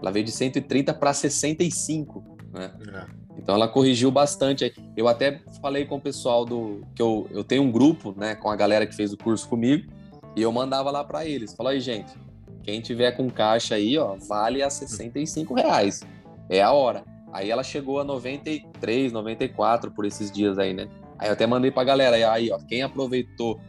ela 0.00 0.10
veio 0.10 0.24
de 0.24 0.32
130 0.32 0.92
para 0.94 1.12
65, 1.12 2.24
né? 2.52 2.72
É. 2.94 3.20
Então 3.38 3.54
ela 3.54 3.68
corrigiu 3.68 4.10
bastante. 4.10 4.72
Eu 4.96 5.08
até 5.08 5.40
falei 5.62 5.86
com 5.86 5.96
o 5.96 6.00
pessoal 6.00 6.44
do 6.44 6.82
que 6.94 7.00
eu, 7.00 7.26
eu 7.30 7.42
tenho 7.44 7.62
um 7.62 7.70
grupo, 7.70 8.14
né, 8.16 8.34
com 8.34 8.50
a 8.50 8.56
galera 8.56 8.86
que 8.86 8.94
fez 8.94 9.12
o 9.12 9.16
curso 9.16 9.48
comigo, 9.48 9.90
e 10.36 10.42
eu 10.42 10.52
mandava 10.52 10.90
lá 10.90 11.02
para 11.04 11.24
eles. 11.24 11.54
Falei, 11.54 11.74
aí, 11.74 11.80
gente, 11.80 12.12
quem 12.62 12.80
tiver 12.80 13.12
com 13.12 13.30
caixa 13.30 13.76
aí, 13.76 13.96
ó, 13.96 14.16
vale 14.28 14.62
a 14.62 14.68
65 14.68 15.54
reais. 15.54 16.02
É 16.48 16.60
a 16.60 16.72
hora. 16.72 17.04
Aí 17.32 17.50
ela 17.50 17.62
chegou 17.62 18.00
a 18.00 18.04
93, 18.04 19.12
94 19.12 19.90
por 19.90 20.04
esses 20.04 20.30
dias 20.30 20.58
aí, 20.58 20.74
né? 20.74 20.88
Aí 21.18 21.28
eu 21.28 21.32
até 21.32 21.46
mandei 21.46 21.70
pra 21.70 21.84
galera, 21.84 22.32
aí, 22.32 22.50
ó, 22.50 22.58
quem 22.58 22.82
aproveitou 22.82 23.60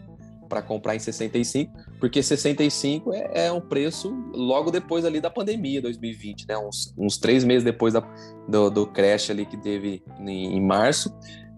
para 0.48 0.62
comprar 0.62 0.96
em 0.96 1.00
65, 1.00 1.72
porque 1.98 2.22
65 2.22 3.14
é, 3.14 3.46
é 3.48 3.52
um 3.52 3.62
preço 3.62 4.14
logo 4.34 4.70
depois 4.70 5.06
ali 5.06 5.22
da 5.22 5.30
pandemia, 5.30 5.82
2020, 5.82 6.46
né? 6.48 6.58
Uns, 6.58 6.94
uns 6.98 7.18
três 7.18 7.46
meses 7.46 7.64
depois 7.64 7.94
da, 7.94 8.04
do, 8.50 8.70
do 8.70 8.86
crash 8.86 9.30
ali 9.30 9.46
que 9.46 9.56
teve 9.56 10.04
em, 10.20 10.58
em 10.58 10.62
março, 10.62 11.10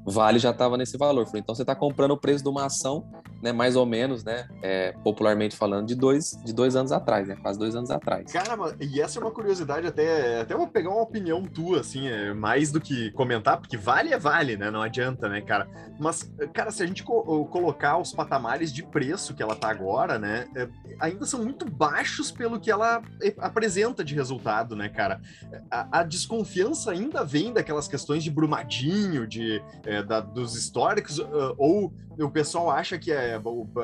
Vale 0.06 0.40
já 0.40 0.52
estava 0.52 0.78
nesse 0.78 0.98
valor. 0.98 1.26
Falei, 1.26 1.42
então 1.42 1.56
você 1.56 1.64
está 1.64 1.76
comprando 1.76 2.12
o 2.12 2.18
preço 2.18 2.44
de 2.44 2.50
uma 2.50 2.66
ação 2.66 3.06
né, 3.44 3.52
mais 3.52 3.76
ou 3.76 3.86
menos, 3.86 4.24
né, 4.24 4.48
é, 4.62 4.94
popularmente 5.04 5.54
falando, 5.54 5.86
de 5.86 5.96
dois, 5.96 6.40
de 6.46 6.54
dois 6.54 6.78
anos 6.78 6.94
atrás, 6.94 7.28
né, 7.28 7.36
quase 7.36 7.60
dois 7.60 7.76
anos 7.76 7.92
atrás. 7.92 8.32
Cara, 8.32 8.56
e 8.80 9.02
essa 9.02 9.20
é 9.20 9.22
uma 9.22 9.32
curiosidade, 9.32 9.86
até, 9.86 10.40
até 10.40 10.56
vou 10.56 10.66
pegar 10.66 10.92
uma 10.92 11.02
opinião 11.02 11.44
tua, 11.44 11.82
assim, 11.82 12.08
é, 12.08 12.34
mais 12.34 12.72
do 12.72 12.80
que 12.80 13.12
comentar, 13.12 13.60
porque 13.60 13.76
vale 13.76 14.14
é 14.14 14.18
vale, 14.18 14.56
né, 14.56 14.72
não 14.72 14.82
adianta, 14.82 15.28
né, 15.28 15.42
cara. 15.42 15.68
Mas, 16.00 16.32
cara, 16.54 16.72
se 16.72 16.82
a 16.84 16.86
gente 16.86 17.04
co 17.04 17.46
colocar 17.48 17.98
os 17.98 18.14
patamares 18.14 18.72
de 18.72 18.82
preço 18.82 19.34
que 19.34 19.44
ela 19.44 19.56
tá 19.56 19.70
agora, 19.70 20.18
né, 20.18 20.48
é, 20.56 20.70
ainda 20.98 21.26
são 21.26 21.44
muito 21.44 21.70
baixos 21.70 22.32
pelo 22.32 22.62
que 22.62 22.72
ela 22.72 23.02
é, 23.22 23.34
apresenta 23.40 24.06
de 24.06 24.16
resultado, 24.16 24.74
né, 24.74 24.88
cara. 24.88 25.20
A, 25.70 26.00
a 26.00 26.04
desconfiança 26.04 26.92
ainda 26.92 27.26
vem 27.26 27.52
daquelas 27.52 27.90
questões 27.90 28.24
de 28.24 28.32
Brumadinho, 28.32 29.28
de, 29.28 29.62
é, 29.94 30.04
da, 30.04 30.20
dos 30.20 30.56
históricos, 30.56 31.20
uh, 31.20 31.56
ou 31.58 31.94
o 32.20 32.30
pessoal 32.30 32.70
acha 32.70 32.98
que 32.98 33.12
é, 33.12 33.40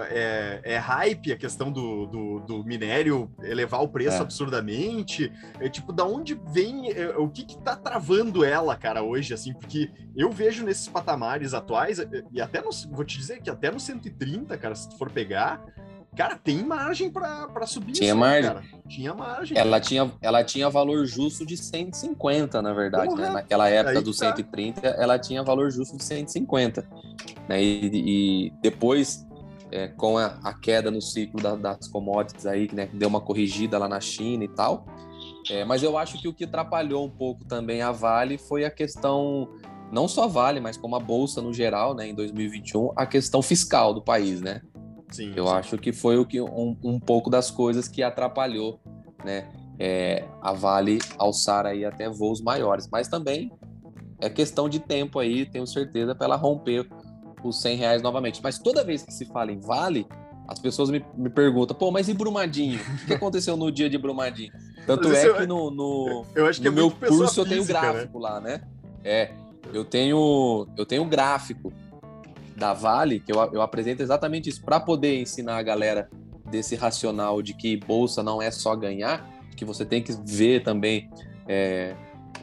é, 0.09 0.61
é 0.63 0.77
hype 0.77 1.31
a 1.31 1.37
questão 1.37 1.71
do, 1.71 2.05
do, 2.05 2.39
do, 2.41 2.63
minério 2.63 3.31
elevar 3.41 3.81
o 3.81 3.87
preço 3.87 4.17
é. 4.17 4.21
absurdamente. 4.21 5.31
É 5.59 5.67
tipo, 5.67 5.91
da 5.91 6.05
onde 6.05 6.39
vem, 6.51 6.91
é, 6.91 7.17
o 7.17 7.27
que 7.29 7.43
que 7.43 7.57
tá 7.57 7.75
travando 7.75 8.43
ela, 8.43 8.75
cara, 8.75 9.01
hoje, 9.01 9.33
assim? 9.33 9.53
Porque 9.53 9.91
eu 10.15 10.31
vejo 10.31 10.63
nesses 10.63 10.87
patamares 10.87 11.53
atuais, 11.53 11.99
e 12.31 12.41
até 12.41 12.61
no, 12.61 12.69
vou 12.91 13.03
te 13.03 13.17
dizer 13.17 13.41
que 13.41 13.49
até 13.49 13.71
no 13.71 13.79
130, 13.79 14.57
cara, 14.57 14.75
se 14.75 14.89
tu 14.89 14.97
for 14.97 15.09
pegar, 15.09 15.63
Cara, 16.19 16.35
tem 16.35 16.61
margem 16.65 17.09
para 17.09 17.65
subir 17.65 17.93
tinha 17.93 18.09
isso, 18.09 18.17
margem. 18.17 18.51
Cara. 18.51 18.65
Tinha 18.89 19.13
margem. 19.13 19.57
Ela 19.57 19.79
tinha, 19.79 20.11
ela 20.21 20.43
tinha 20.43 20.69
valor 20.69 21.05
justo 21.05 21.45
de 21.45 21.55
150, 21.55 22.61
na 22.61 22.73
verdade. 22.73 23.15
Né? 23.15 23.29
Naquela 23.29 23.69
época 23.69 23.99
Aí 23.99 24.03
do 24.03 24.11
tá. 24.11 24.25
130, 24.35 24.85
ela 24.85 25.17
tinha 25.17 25.41
valor 25.41 25.71
justo 25.71 25.95
de 25.95 26.03
150. 26.03 26.85
Né? 27.47 27.63
E, 27.63 27.89
e 27.93 28.53
depois, 28.61 29.25
é, 29.71 29.87
com 29.87 30.17
a, 30.17 30.37
a, 30.43 30.53
queda 30.53 30.91
no 30.91 31.01
ciclo 31.01 31.41
da, 31.41 31.55
das 31.55 31.87
commodities 31.87 32.45
aí, 32.45 32.69
né? 32.73 32.89
deu 32.91 33.07
uma 33.07 33.21
corrigida 33.21 33.77
lá 33.77 33.87
na 33.87 34.01
China 34.01 34.43
e 34.43 34.49
tal. 34.49 34.85
É, 35.49 35.63
mas 35.63 35.83
eu 35.83 35.97
acho 35.97 36.21
que 36.21 36.27
o 36.27 36.33
que 36.33 36.43
atrapalhou 36.43 37.05
um 37.05 37.09
pouco 37.09 37.45
também 37.45 37.81
a 37.81 37.93
Vale 37.93 38.37
foi 38.37 38.65
a 38.65 38.69
questão, 38.69 39.47
não 39.89 40.05
só 40.05 40.25
a 40.25 40.27
Vale, 40.27 40.59
mas 40.59 40.75
como 40.75 40.97
a 40.97 40.99
Bolsa 40.99 41.41
no 41.41 41.53
geral, 41.53 41.95
né, 41.95 42.09
em 42.09 42.13
2021, 42.13 42.91
a 42.93 43.05
questão 43.05 43.41
fiscal 43.41 43.93
do 43.93 44.01
país, 44.01 44.41
né? 44.41 44.59
Sim, 45.11 45.33
eu 45.35 45.47
sim. 45.47 45.53
acho 45.53 45.77
que 45.77 45.91
foi 45.91 46.17
o 46.17 46.25
que 46.25 46.39
um, 46.41 46.77
um 46.83 46.99
pouco 46.99 47.29
das 47.29 47.49
coisas 47.49 47.87
que 47.87 48.03
atrapalhou, 48.03 48.79
né? 49.23 49.49
É, 49.79 50.25
a 50.41 50.51
Vale 50.51 50.99
alçar 51.17 51.65
aí 51.65 51.85
até 51.85 52.09
voos 52.09 52.41
maiores, 52.41 52.87
mas 52.91 53.07
também 53.07 53.51
é 54.19 54.29
questão 54.29 54.67
de 54.67 54.79
tempo 54.79 55.19
aí, 55.19 55.45
tenho 55.45 55.65
certeza, 55.65 56.13
para 56.13 56.25
ela 56.25 56.35
romper 56.35 56.85
os 57.43 57.61
100 57.61 57.77
reais 57.77 58.01
novamente. 58.01 58.41
Mas 58.43 58.59
toda 58.59 58.83
vez 58.83 59.03
que 59.03 59.13
se 59.13 59.25
fala 59.25 59.51
em 59.51 59.59
Vale, 59.59 60.05
as 60.47 60.59
pessoas 60.59 60.89
me, 60.89 61.05
me 61.15 61.29
perguntam, 61.29 61.77
pô, 61.77 61.91
mas 61.91 62.09
e 62.09 62.13
Brumadinho? 62.13 62.79
O 63.03 63.07
que 63.07 63.13
aconteceu 63.13 63.55
no 63.55 63.71
dia 63.71 63.89
de 63.89 63.97
Brumadinho? 63.97 64.51
Tanto 64.85 65.13
é 65.13 65.33
que 65.33 65.45
no, 65.45 65.69
no, 65.69 66.25
eu 66.33 66.47
acho 66.47 66.59
que 66.59 66.67
no 66.67 66.73
é 66.73 66.75
meu 66.75 66.91
curso 66.91 67.23
física, 67.23 67.41
eu 67.41 67.45
tenho 67.45 67.61
né? 67.61 67.67
gráfico 67.67 68.19
né? 68.19 68.29
lá, 68.29 68.41
né? 68.41 68.61
É, 69.03 69.31
eu 69.73 69.85
tenho 69.85 70.67
eu 70.75 70.85
tenho 70.85 71.05
gráfico 71.05 71.71
da 72.59 72.73
Vale, 72.73 73.19
que 73.19 73.31
eu, 73.31 73.37
eu 73.53 73.61
apresento 73.61 74.03
exatamente 74.03 74.49
isso, 74.49 74.63
para 74.63 74.79
poder 74.79 75.19
ensinar 75.19 75.57
a 75.57 75.63
galera 75.63 76.09
desse 76.49 76.75
racional 76.75 77.41
de 77.41 77.53
que 77.53 77.77
bolsa 77.77 78.21
não 78.21 78.41
é 78.41 78.51
só 78.51 78.75
ganhar, 78.75 79.27
que 79.55 79.65
você 79.65 79.85
tem 79.85 80.01
que 80.01 80.13
ver 80.25 80.63
também 80.63 81.09
é, 81.47 81.95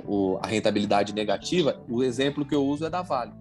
o, 0.04 0.38
a 0.42 0.46
rentabilidade 0.46 1.12
negativa. 1.12 1.80
O 1.88 2.02
exemplo 2.02 2.44
que 2.44 2.54
eu 2.54 2.64
uso 2.64 2.84
é 2.84 2.90
da 2.90 3.02
Vale. 3.02 3.32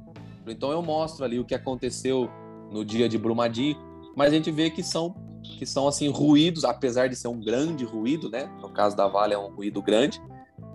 Então 0.47 0.71
eu 0.71 0.81
mostro 0.81 1.25
ali 1.25 1.39
o 1.39 1.45
que 1.45 1.55
aconteceu 1.55 2.29
no 2.71 2.85
dia 2.85 3.09
de 3.09 3.17
Brumadinho, 3.17 3.77
mas 4.15 4.31
a 4.31 4.35
gente 4.35 4.51
vê 4.51 4.69
que 4.69 4.83
são 4.83 5.15
que 5.45 5.65
são 5.65 5.87
assim 5.87 6.09
ruídos, 6.09 6.65
apesar 6.65 7.07
de 7.07 7.15
ser 7.15 7.27
um 7.27 7.39
grande 7.39 7.85
ruído, 7.85 8.31
né? 8.31 8.49
No 8.59 8.69
caso 8.69 8.97
da 8.97 9.07
Vale 9.07 9.35
é 9.35 9.37
um 9.37 9.53
ruído 9.53 9.79
grande, 9.79 10.19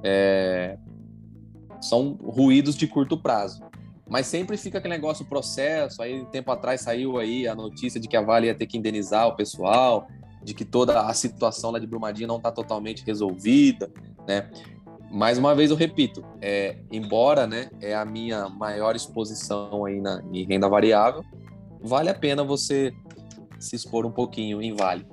é... 0.01 0.79
são 1.81 2.13
ruídos 2.23 2.77
de 2.77 2.87
curto 2.87 3.19
prazo. 3.19 3.63
Mas 4.11 4.27
sempre 4.27 4.57
fica 4.57 4.79
aquele 4.79 4.95
negócio 4.95 5.25
processo. 5.25 6.03
Aí, 6.03 6.27
tempo 6.27 6.51
atrás 6.51 6.81
saiu 6.81 7.17
aí 7.17 7.47
a 7.47 7.55
notícia 7.55 8.01
de 8.01 8.09
que 8.09 8.17
a 8.17 8.21
Vale 8.21 8.49
ia 8.49 8.55
ter 8.55 8.67
que 8.67 8.77
indenizar 8.77 9.29
o 9.29 9.37
pessoal, 9.37 10.09
de 10.43 10.53
que 10.53 10.65
toda 10.65 11.01
a 11.01 11.15
situação 11.15 11.71
lá 11.71 11.79
de 11.79 11.87
Brumadinho 11.87 12.27
não 12.27 12.37
está 12.37 12.51
totalmente 12.51 13.05
resolvida, 13.07 13.89
né? 14.27 14.51
Mais 15.13 15.39
uma 15.39 15.55
vez 15.55 15.71
eu 15.71 15.77
repito, 15.77 16.25
é, 16.41 16.79
embora 16.91 17.47
né, 17.47 17.69
é 17.81 17.95
a 17.95 18.05
minha 18.05 18.49
maior 18.49 18.95
exposição 18.95 19.85
aí 19.85 20.01
na, 20.01 20.23
em 20.33 20.45
renda 20.45 20.69
variável, 20.69 21.25
vale 21.81 22.11
a 22.11 22.15
pena 22.15 22.45
você 22.45 22.93
se 23.59 23.75
expor 23.75 24.07
um 24.07 24.13
pouquinho 24.13 24.63
em 24.63 24.73
Vale. 24.73 25.07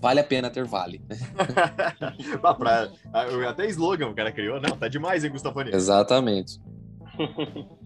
Vale 0.00 0.20
a 0.20 0.24
pena 0.24 0.48
ter 0.48 0.64
Vale. 0.64 1.02
pra, 2.58 2.90
até 3.48 3.66
slogan 3.66 4.08
o 4.08 4.14
cara 4.14 4.32
criou, 4.32 4.58
não, 4.60 4.76
tá 4.76 4.88
demais, 4.88 5.22
hein, 5.22 5.30
Gustavo? 5.30 5.60
Exatamente. 5.60 6.58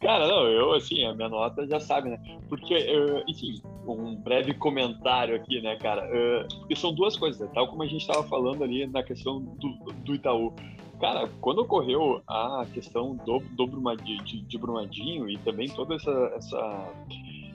Cara, 0.00 0.26
não, 0.26 0.46
eu, 0.46 0.72
assim, 0.72 1.04
a 1.04 1.14
minha 1.14 1.28
nota 1.28 1.66
já 1.66 1.80
sabe, 1.80 2.10
né? 2.10 2.18
Porque, 2.48 2.74
uh, 2.74 3.22
enfim, 3.28 3.60
um 3.86 4.16
breve 4.16 4.54
comentário 4.54 5.34
aqui, 5.36 5.60
né, 5.60 5.76
cara? 5.76 6.06
Uh, 6.06 6.58
porque 6.60 6.76
são 6.76 6.92
duas 6.92 7.16
coisas, 7.16 7.40
né? 7.40 7.50
tal 7.54 7.68
como 7.68 7.82
a 7.82 7.86
gente 7.86 8.00
estava 8.00 8.22
falando 8.24 8.62
ali 8.62 8.86
na 8.86 9.02
questão 9.02 9.40
do, 9.40 9.68
do 10.04 10.14
Itaú. 10.14 10.52
Cara, 11.00 11.28
quando 11.40 11.58
ocorreu 11.58 12.22
a 12.26 12.66
questão 12.72 13.16
do, 13.16 13.38
do 13.38 13.66
Brumadinho, 13.66 14.22
de, 14.24 14.40
de 14.42 14.58
Brumadinho 14.58 15.28
e 15.28 15.36
também 15.38 15.68
toda 15.68 15.94
essa, 15.94 16.32
essa 16.36 16.92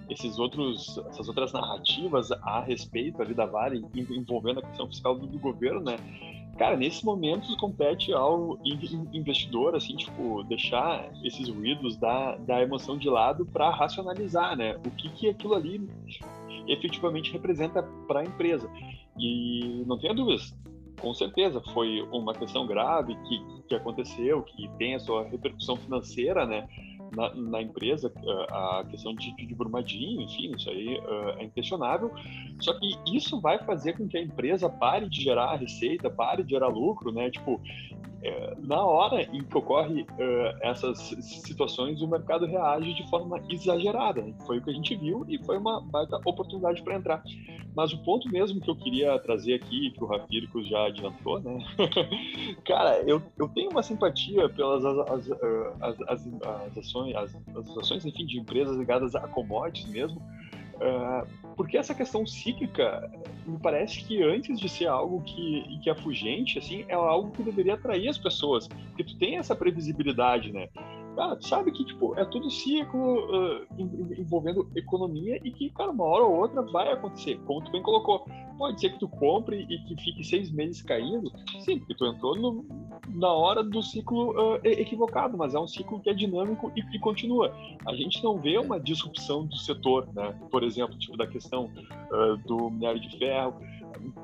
esses 0.09 0.39
outros, 0.39 0.97
essas 1.09 1.27
outras 1.27 1.53
narrativas 1.53 2.31
a 2.31 2.61
respeito 2.61 3.21
ali 3.21 3.33
da 3.33 3.45
Vale 3.45 3.85
envolvendo 3.93 4.59
a 4.59 4.63
questão 4.63 4.87
fiscal 4.87 5.15
do, 5.15 5.27
do 5.27 5.37
governo, 5.37 5.81
né? 5.81 5.95
Cara, 6.59 6.75
nesses 6.75 7.01
momentos 7.03 7.55
compete 7.55 8.11
ao 8.11 8.59
investidor, 9.13 9.77
assim, 9.77 9.95
tipo, 9.95 10.43
deixar 10.43 11.09
esses 11.23 11.47
ruídos 11.47 11.95
da, 11.95 12.35
da 12.35 12.61
emoção 12.61 12.97
de 12.97 13.09
lado 13.09 13.45
para 13.45 13.69
racionalizar, 13.69 14.57
né? 14.57 14.75
O 14.85 14.91
que, 14.91 15.07
que 15.07 15.29
aquilo 15.29 15.55
ali 15.55 15.89
efetivamente 16.67 17.31
representa 17.31 17.81
para 18.05 18.19
a 18.19 18.23
empresa. 18.25 18.69
E 19.17 19.85
não 19.87 19.97
tenha 19.97 20.13
dúvidas, 20.13 20.53
com 20.99 21.13
certeza 21.13 21.61
foi 21.73 22.01
uma 22.11 22.33
questão 22.33 22.67
grave 22.67 23.15
que, 23.15 23.41
que 23.69 23.75
aconteceu, 23.75 24.43
que 24.43 24.67
tem 24.77 24.95
a 24.95 24.99
sua 24.99 25.23
repercussão 25.23 25.77
financeira, 25.77 26.45
né? 26.45 26.67
Na, 27.15 27.33
na, 27.33 27.61
empresa, 27.61 28.11
a 28.49 28.85
questão 28.89 29.13
de, 29.13 29.35
de 29.35 29.55
Brumadinho, 29.55 30.21
enfim, 30.21 30.51
isso 30.55 30.69
aí 30.69 30.97
uh, 30.99 31.39
é 31.39 31.43
inquestionável. 31.43 32.11
Só 32.59 32.73
que 32.73 32.91
isso 33.15 33.39
vai 33.39 33.59
fazer 33.59 33.97
com 33.97 34.07
que 34.07 34.17
a 34.17 34.21
empresa 34.21 34.69
pare 34.69 35.09
de 35.09 35.21
gerar 35.21 35.55
receita, 35.55 36.09
pare 36.09 36.43
de 36.43 36.51
gerar 36.51 36.67
lucro, 36.67 37.11
né? 37.11 37.29
Tipo, 37.29 37.61
é, 38.21 38.53
na 38.59 38.83
hora 38.83 39.21
em 39.21 39.43
que 39.43 39.57
ocorre 39.57 40.01
uh, 40.01 40.57
essas 40.61 40.97
situações, 41.21 42.01
o 42.01 42.07
mercado 42.07 42.45
reage 42.45 42.93
de 42.93 43.09
forma 43.09 43.41
exagerada. 43.49 44.23
Foi 44.45 44.57
o 44.57 44.61
que 44.61 44.69
a 44.69 44.73
gente 44.73 44.95
viu 44.95 45.25
e 45.27 45.37
foi 45.45 45.57
uma 45.57 45.81
baita 45.81 46.17
oportunidade 46.25 46.81
para 46.83 46.95
entrar. 46.95 47.23
Mas 47.75 47.93
o 47.93 47.97
ponto 48.03 48.27
mesmo 48.29 48.59
que 48.59 48.69
eu 48.69 48.75
queria 48.75 49.17
trazer 49.19 49.53
aqui, 49.53 49.91
que 49.91 50.03
o 50.03 50.07
Rafíricos 50.07 50.67
já 50.67 50.87
adiantou, 50.87 51.39
né? 51.39 51.59
Cara, 52.65 53.01
eu, 53.03 53.21
eu 53.37 53.47
tenho 53.49 53.69
uma 53.69 53.83
simpatia 53.83 54.49
pelas 54.49 54.83
as, 54.83 54.97
as, 55.09 55.31
as, 55.81 56.41
as 56.43 56.77
ações, 56.77 57.15
as, 57.15 57.35
as 57.55 57.77
ações, 57.77 58.05
enfim, 58.05 58.25
de 58.25 58.39
empresas 58.39 58.77
ligadas 58.77 59.15
a 59.15 59.27
commodities 59.27 59.89
mesmo, 59.89 60.21
Uh, 60.79 61.27
porque 61.55 61.77
essa 61.77 61.93
questão 61.93 62.25
cíclica 62.25 63.11
me 63.45 63.59
parece 63.59 64.03
que 64.05 64.23
antes 64.23 64.57
de 64.57 64.69
ser 64.69 64.87
algo 64.87 65.21
que, 65.23 65.79
que 65.83 65.89
é 65.89 65.95
fugente, 65.95 66.57
assim, 66.57 66.85
é 66.87 66.93
algo 66.93 67.31
que 67.31 67.43
deveria 67.43 67.73
atrair 67.73 68.07
as 68.07 68.17
pessoas, 68.17 68.67
porque 68.67 69.03
tu 69.03 69.17
tem 69.17 69.37
essa 69.37 69.53
previsibilidade, 69.53 70.53
né? 70.53 70.69
Cara, 71.15 71.35
tu 71.35 71.47
sabe 71.47 71.71
que 71.71 71.83
tipo 71.83 72.17
é 72.17 72.23
tudo 72.23 72.49
ciclo 72.49 73.25
uh, 73.25 73.67
envolvendo 74.17 74.69
economia 74.73 75.37
e 75.43 75.51
que, 75.51 75.69
cara, 75.71 75.91
uma 75.91 76.05
hora 76.05 76.23
ou 76.23 76.37
outra 76.37 76.61
vai 76.61 76.93
acontecer, 76.93 77.37
como 77.45 77.61
tu 77.61 77.71
bem 77.71 77.83
colocou. 77.83 78.25
Pode 78.59 78.81
ser 78.81 78.89
que 78.89 78.99
tu 78.99 79.07
compre 79.07 79.65
e 79.69 79.79
que 79.85 79.95
fique 80.03 80.21
seis 80.21 80.51
meses 80.51 80.81
caindo, 80.81 81.31
sim, 81.61 81.79
porque 81.79 81.95
tu 81.95 82.05
entrou 82.05 82.35
no, 82.35 82.65
na 83.07 83.29
hora 83.29 83.63
do 83.63 83.81
ciclo 83.81 84.31
uh, 84.31 84.59
equivocado, 84.65 85.37
mas 85.37 85.55
é 85.55 85.59
um 85.59 85.65
ciclo 85.65 86.01
que 86.01 86.09
é 86.09 86.13
dinâmico 86.13 86.69
e 86.75 86.83
que 86.83 86.99
continua. 86.99 87.55
A 87.87 87.95
gente 87.95 88.21
não 88.21 88.37
vê 88.37 88.57
uma 88.57 88.77
disrupção 88.77 89.45
do 89.45 89.55
setor, 89.55 90.09
né? 90.13 90.37
Por 90.51 90.61
exemplo, 90.63 90.97
tipo 90.97 91.15
da 91.15 91.25
questão 91.25 91.71
uh, 92.11 92.35
do 92.45 92.69
minério 92.69 92.99
de 92.99 93.17
ferro, 93.17 93.61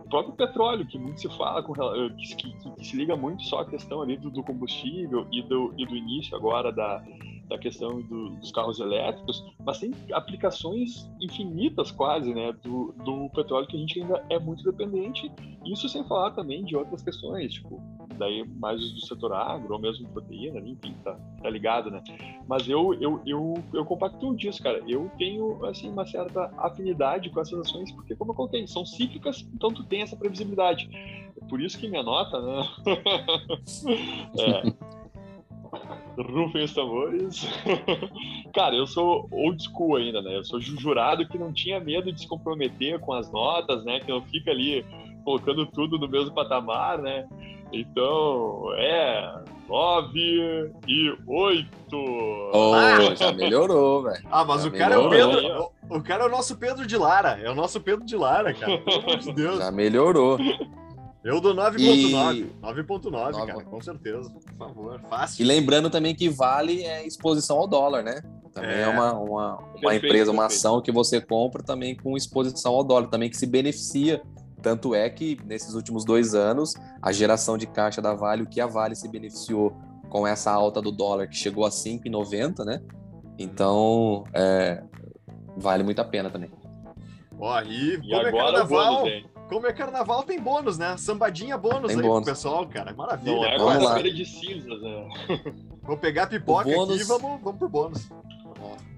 o 0.05 0.09
próprio 0.09 0.35
petróleo, 0.35 0.85
que 0.85 0.99
muito 0.99 1.21
se 1.21 1.29
fala, 1.29 1.63
com, 1.63 1.73
que, 1.73 2.35
que, 2.35 2.71
que, 2.71 2.85
se 2.85 2.97
liga 2.97 3.15
muito 3.15 3.41
só 3.43 3.61
à 3.61 3.65
questão 3.65 4.01
ali 4.01 4.17
do, 4.17 4.29
do 4.29 4.43
combustível 4.43 5.25
e 5.31 5.41
do, 5.43 5.73
e 5.77 5.85
do 5.85 5.95
início 5.95 6.35
agora 6.35 6.73
da, 6.73 7.01
da 7.47 7.58
questão 7.58 8.01
do, 8.01 8.29
dos 8.31 8.51
carros 8.51 8.79
elétricos, 8.79 9.43
mas 9.63 9.79
tem 9.79 9.93
aplicações 10.12 11.10
infinitas 11.21 11.91
quase, 11.91 12.34
né, 12.34 12.51
do, 12.63 12.93
do 13.03 13.29
petróleo 13.29 13.67
que 13.67 13.75
a 13.75 13.79
gente 13.79 14.01
ainda 14.01 14.23
é 14.29 14.39
muito 14.39 14.63
dependente. 14.63 15.31
Isso 15.65 15.88
sem 15.89 16.03
falar 16.08 16.31
também 16.31 16.63
de 16.63 16.75
outras 16.75 17.01
questões, 17.01 17.53
tipo 17.53 17.81
daí 18.17 18.47
mais 18.60 18.79
do 18.79 19.05
setor 19.05 19.34
agro, 19.34 19.73
ou 19.73 19.79
mesmo 19.79 20.08
proteína, 20.10 20.60
enfim, 20.60 20.95
tá, 21.03 21.13
tá 21.41 21.49
ligado, 21.49 21.91
né? 21.91 22.01
Mas 22.47 22.67
eu, 22.67 22.93
eu, 22.95 23.21
eu, 23.25 23.53
eu 23.73 23.86
compacto 23.86 24.36
disso, 24.36 24.62
cara. 24.62 24.81
Eu 24.88 25.12
tenho, 25.17 25.63
assim, 25.65 25.89
uma 25.89 26.05
certa 26.05 26.51
afinidade 26.58 27.29
com 27.29 27.39
essas 27.39 27.60
ações, 27.60 27.91
porque, 27.91 28.15
como 28.15 28.31
eu 28.31 28.36
coloquei, 28.36 28.65
são 28.67 28.86
cíclicas, 28.86 29.47
então 29.53 29.69
tu 29.69 29.84
tem 29.84 30.01
essa 30.01 30.15
previsibilidade. 30.15 30.89
Por 31.49 31.62
isso 31.62 31.77
que 31.77 31.88
minha 31.88 32.03
nota, 32.03 32.41
né? 32.41 32.67
é. 34.39 34.84
Rufem 36.17 36.63
os 36.63 36.73
tambores. 36.73 37.47
Cara, 38.54 38.75
eu 38.75 38.88
sou 38.88 39.28
old 39.32 39.62
school 39.63 39.97
ainda, 39.97 40.21
né? 40.21 40.38
Eu 40.38 40.43
sou 40.45 40.60
jurado 40.60 41.28
que 41.28 41.38
não 41.38 41.51
tinha 41.51 41.80
medo 41.80 42.12
de 42.12 42.21
se 42.21 42.28
comprometer 42.28 42.99
com 42.99 43.13
as 43.13 43.32
notas, 43.32 43.84
né? 43.84 43.99
Que 43.99 44.12
não 44.12 44.21
fica 44.21 44.51
ali 44.51 44.86
colocando 45.23 45.65
tudo 45.65 45.97
no 45.97 46.08
mesmo 46.08 46.34
patamar, 46.34 46.99
né? 46.99 47.25
Então, 47.73 48.71
é 48.78 49.43
9 49.67 50.71
e 50.88 51.17
8. 51.28 51.67
Oh, 52.54 52.73
ah, 52.73 53.15
já 53.15 53.34
melhorou, 53.34 54.04
velho. 54.04 54.23
Ah, 54.32 54.45
mas 54.45 54.63
já 54.63 54.69
o 54.69 54.71
cara 54.71 54.97
melhorou. 54.97 55.13
é 55.13 55.25
o 55.25 55.41
Pedro. 55.41 55.71
O, 55.89 55.97
o 55.97 56.04
cara 56.04 56.23
é 56.23 56.28
o 56.28 56.32
nosso 56.32 56.56
Pedro 56.56 56.86
de 56.86 56.95
Lara. 56.95 57.39
É 57.41 57.49
o 57.49 57.56
nosso 57.56 57.82
Pedro 57.82 58.06
de 58.06 58.15
Lara, 58.15 58.54
cara. 58.54 58.78
Pelo 58.78 59.01
amor 59.01 59.17
de 59.17 59.34
Deus. 59.34 59.58
Já 59.58 59.71
melhorou. 59.71 60.38
Eu 61.25 61.41
dou 61.41 61.55
9.9. 61.55 62.38
E... 62.38 62.45
9.9, 62.61 63.47
cara, 63.47 63.63
com 63.63 63.81
certeza. 63.81 64.29
Por 64.29 64.53
favor, 64.53 65.01
fácil. 65.09 65.41
E 65.41 65.45
lembrando 65.45 65.89
também 65.89 66.13
que 66.13 66.29
vale 66.29 66.83
é 66.83 67.05
exposição 67.05 67.57
ao 67.57 67.67
dólar, 67.67 68.03
né? 68.03 68.21
Também 68.53 68.69
é, 68.69 68.81
é 68.81 68.88
uma, 68.88 69.13
uma, 69.13 69.55
uma 69.57 69.71
perfeito, 69.73 70.05
empresa, 70.05 70.31
uma 70.31 70.43
perfeito. 70.43 70.59
ação 70.59 70.81
que 70.83 70.91
você 70.91 71.19
compra 71.19 71.63
também 71.63 71.95
com 71.95 72.15
exposição 72.15 72.75
ao 72.75 72.83
dólar, 72.83 73.07
também 73.07 73.27
que 73.27 73.38
se 73.38 73.47
beneficia. 73.47 74.21
Tanto 74.61 74.93
é 74.93 75.09
que 75.09 75.35
nesses 75.45 75.73
últimos 75.73 76.05
dois 76.05 76.35
anos, 76.35 76.75
a 77.01 77.11
geração 77.11 77.57
de 77.57 77.65
caixa 77.65 78.03
da 78.03 78.13
Vale, 78.13 78.43
o 78.43 78.47
que 78.47 78.61
a 78.61 78.67
Vale 78.67 78.95
se 78.95 79.07
beneficiou 79.07 79.75
com 80.09 80.27
essa 80.27 80.51
alta 80.51 80.79
do 80.79 80.91
dólar 80.91 81.27
que 81.27 81.35
chegou 81.35 81.65
a 81.65 81.69
5,90, 81.69 82.63
né? 82.63 82.81
Então, 83.39 84.23
é, 84.31 84.83
vale 85.57 85.83
muito 85.83 85.99
a 85.99 86.05
pena 86.05 86.29
também. 86.29 86.51
Ó, 87.38 87.61
e, 87.61 87.99
e 87.99 88.13
é 88.13 88.15
agora 88.15 88.29
é 88.29 88.31
carnaval, 88.31 89.03
bônus, 89.03 89.34
como 89.47 89.67
é 89.67 89.73
carnaval, 89.73 90.23
tem 90.23 90.39
bônus, 90.39 90.77
né? 90.77 90.97
Sambadinha 90.97 91.58
bônus 91.58 91.88
tem 91.88 91.97
aí 91.97 92.01
bônus. 92.08 92.23
pro 92.23 92.34
pessoal, 92.34 92.67
cara. 92.67 92.93
Maravilha. 92.93 93.36
Não 93.36 93.45
é 93.45 93.58
vamos 93.58 93.84
lá. 93.84 94.01
de 94.01 94.25
cinzas, 94.25 94.81
né? 94.81 95.08
Vou 95.84 95.97
pegar 95.97 96.23
a 96.23 96.27
pipoca 96.27 96.63
bônus... 96.63 96.95
aqui 96.95 97.01
e 97.01 97.03
vamos, 97.03 97.41
vamos 97.41 97.60
pro 97.60 97.69
bônus. 97.69 98.10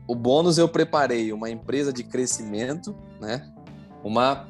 O 0.07 0.15
bônus 0.15 0.57
eu 0.57 0.69
preparei 0.69 1.33
uma 1.33 1.49
empresa 1.49 1.91
de 1.91 2.03
crescimento, 2.03 2.95
né? 3.19 3.51
Uma 4.03 4.47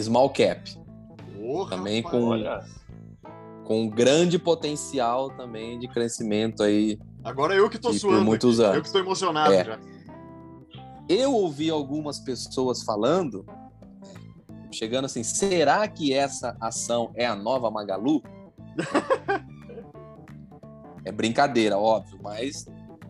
small 0.00 0.30
cap. 0.30 0.78
Porra, 1.36 1.76
também 1.76 2.02
com, 2.02 2.30
com 3.64 3.88
grande 3.88 4.38
potencial 4.38 5.30
também 5.30 5.78
de 5.80 5.88
crescimento 5.88 6.62
aí. 6.62 7.00
Agora 7.24 7.52
eu 7.52 7.68
que 7.68 7.78
tô 7.78 7.92
suando. 7.92 8.24
Muitos 8.24 8.60
aqui. 8.60 8.64
anos. 8.64 8.76
Eu 8.76 8.82
que 8.82 8.88
estou 8.88 9.00
emocionado 9.00 9.52
é. 9.52 9.64
já. 9.64 9.78
Eu 11.08 11.32
ouvi 11.34 11.68
algumas 11.68 12.20
pessoas 12.20 12.82
falando 12.84 13.44
chegando 14.76 15.06
assim: 15.06 15.22
será 15.22 15.86
que 15.88 16.12
essa 16.12 16.56
ação 16.60 17.10
é 17.14 17.26
a 17.26 17.34
nova 17.34 17.70
Magalu? 17.70 18.22
é 21.04 21.12
brincadeira, 21.12 21.78
óbvio, 21.78 22.18
mas 22.22 22.66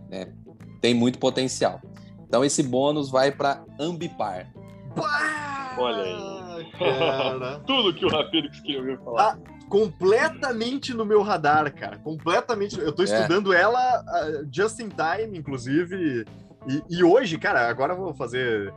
né, 0.09 0.33
tem 0.81 0.94
muito 0.94 1.18
potencial. 1.18 1.81
Então 2.26 2.44
esse 2.44 2.62
bônus 2.62 3.11
vai 3.11 3.33
para 3.33 3.64
Ambipar. 3.79 4.52
Olha 5.79 6.02
aí. 6.02 6.37
Cara. 6.72 7.61
Tudo 7.66 7.94
que 7.94 8.05
o 8.05 8.09
Rapidix 8.09 8.61
queria 8.61 8.81
ouvir 8.81 8.98
falar. 8.98 9.33
Ah, 9.33 9.38
completamente 9.68 10.94
no 10.94 11.05
meu 11.05 11.22
radar, 11.22 11.72
cara. 11.74 11.98
Completamente. 11.98 12.79
Eu 12.79 12.92
tô 12.92 13.02
é. 13.02 13.05
estudando 13.05 13.52
é. 13.52 13.61
ela 13.61 14.02
uh, 14.02 14.48
just 14.50 14.81
in 14.81 14.88
time, 14.88 15.38
inclusive. 15.38 16.24
E, 16.66 16.83
e, 16.90 17.05
hoje, 17.05 17.38
cara, 17.38 17.68
agora 17.68 17.92
eu 17.92 17.98
vou 17.98 18.14
fazer 18.14 18.72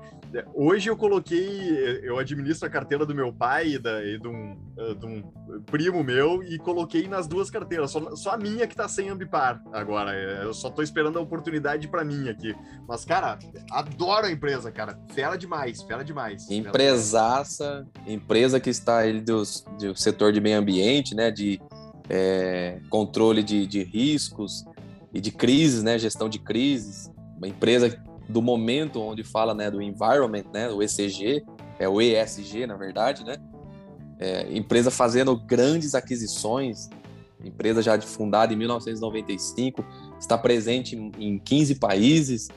Hoje 0.54 0.90
eu 0.90 0.96
coloquei, 0.96 2.00
eu 2.04 2.20
administro 2.20 2.68
a 2.68 2.70
carteira 2.70 3.06
do 3.06 3.16
meu 3.16 3.34
pai 3.34 3.70
e, 3.70 3.80
da, 3.80 4.04
e 4.04 4.20
de, 4.20 4.28
um, 4.28 4.56
eh, 4.78 4.94
de, 4.94 5.06
um, 5.06 5.24
primo 5.66 6.04
meu 6.04 6.44
e 6.44 6.60
coloquei 6.60 7.08
nas 7.08 7.28
duas 7.28 7.50
carteiras. 7.50 7.90
Só, 7.90 8.16
só 8.16 8.32
a 8.32 8.38
minha 8.38 8.68
que 8.68 8.76
tá 8.76 8.88
sem 8.88 9.10
ambipar 9.10 9.60
agora. 9.74 10.14
Eh, 10.14 10.44
eu 10.44 10.54
só 10.54 10.70
tô 10.70 10.84
esperando 10.84 11.18
a 11.18 11.22
oportunidade 11.22 11.88
para 11.88 12.04
mim 12.04 12.30
aqui. 12.30 12.56
Mas, 12.88 13.04
cara, 13.04 13.40
adoro 13.72 14.28
a 14.28 14.32
empresa, 14.32 14.72
cara. 14.72 15.00
Fera 15.14 15.36
demais, 15.36 15.82
fera 15.82 16.04
demais. 16.04 16.50
Empresaça, 16.52 17.88
empresa 18.06 18.60
que 18.60 18.70
está 18.70 19.00
aí 19.00 19.20
do, 19.20 19.42
do 19.80 19.96
setor 19.96 20.32
de 20.32 20.40
meio 20.40 20.60
ambiente, 20.60 21.16
né? 21.16 21.32
De 21.32 21.60
é, 22.08 22.80
controle 22.90 23.42
de, 23.42 23.66
de 23.66 23.84
riscos 23.84 24.64
e 25.12 25.20
de 25.20 25.32
crises, 25.32 25.82
né? 25.82 25.98
Gestão 25.98 26.30
de 26.30 26.38
crises. 26.38 27.12
Uma 27.36 27.48
empresa 27.48 27.90
do 28.30 28.44
momento 28.44 29.02
onde 29.02 29.24
fala 29.24 29.56
né, 29.56 29.72
do 29.72 29.82
environment, 29.82 30.46
né, 30.54 30.70
o 30.70 30.84
ECG, 30.84 31.44
é 31.80 31.90
o 31.90 32.00
ESG, 32.00 32.68
na 32.68 32.76
verdade, 32.76 33.26
né? 33.26 33.38
É, 34.20 34.56
empresa 34.56 34.92
fazendo 34.92 35.36
grandes 35.36 35.96
aquisições, 35.96 36.90
empresa 37.44 37.82
já 37.82 38.00
fundada 38.02 38.54
em 38.54 38.58
1995, 38.58 39.84
está 40.20 40.38
presente 40.38 40.96
em, 40.96 41.12
em 41.18 41.40
15 41.40 41.76
países, 41.76 42.50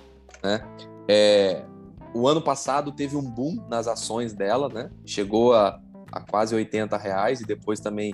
né? 0.42 0.60
É, 1.08 1.64
o 2.12 2.28
ano 2.28 2.42
passado 2.42 2.92
teve 2.92 3.16
um 3.16 3.22
boom 3.22 3.64
nas 3.70 3.86
ações 3.86 4.34
dela, 4.34 4.68
né? 4.68 4.90
Chegou 5.06 5.54
a, 5.54 5.80
a 6.10 6.20
quase 6.20 6.54
80 6.54 6.96
reais 6.98 7.40
e 7.40 7.46
depois 7.46 7.80
também, 7.80 8.12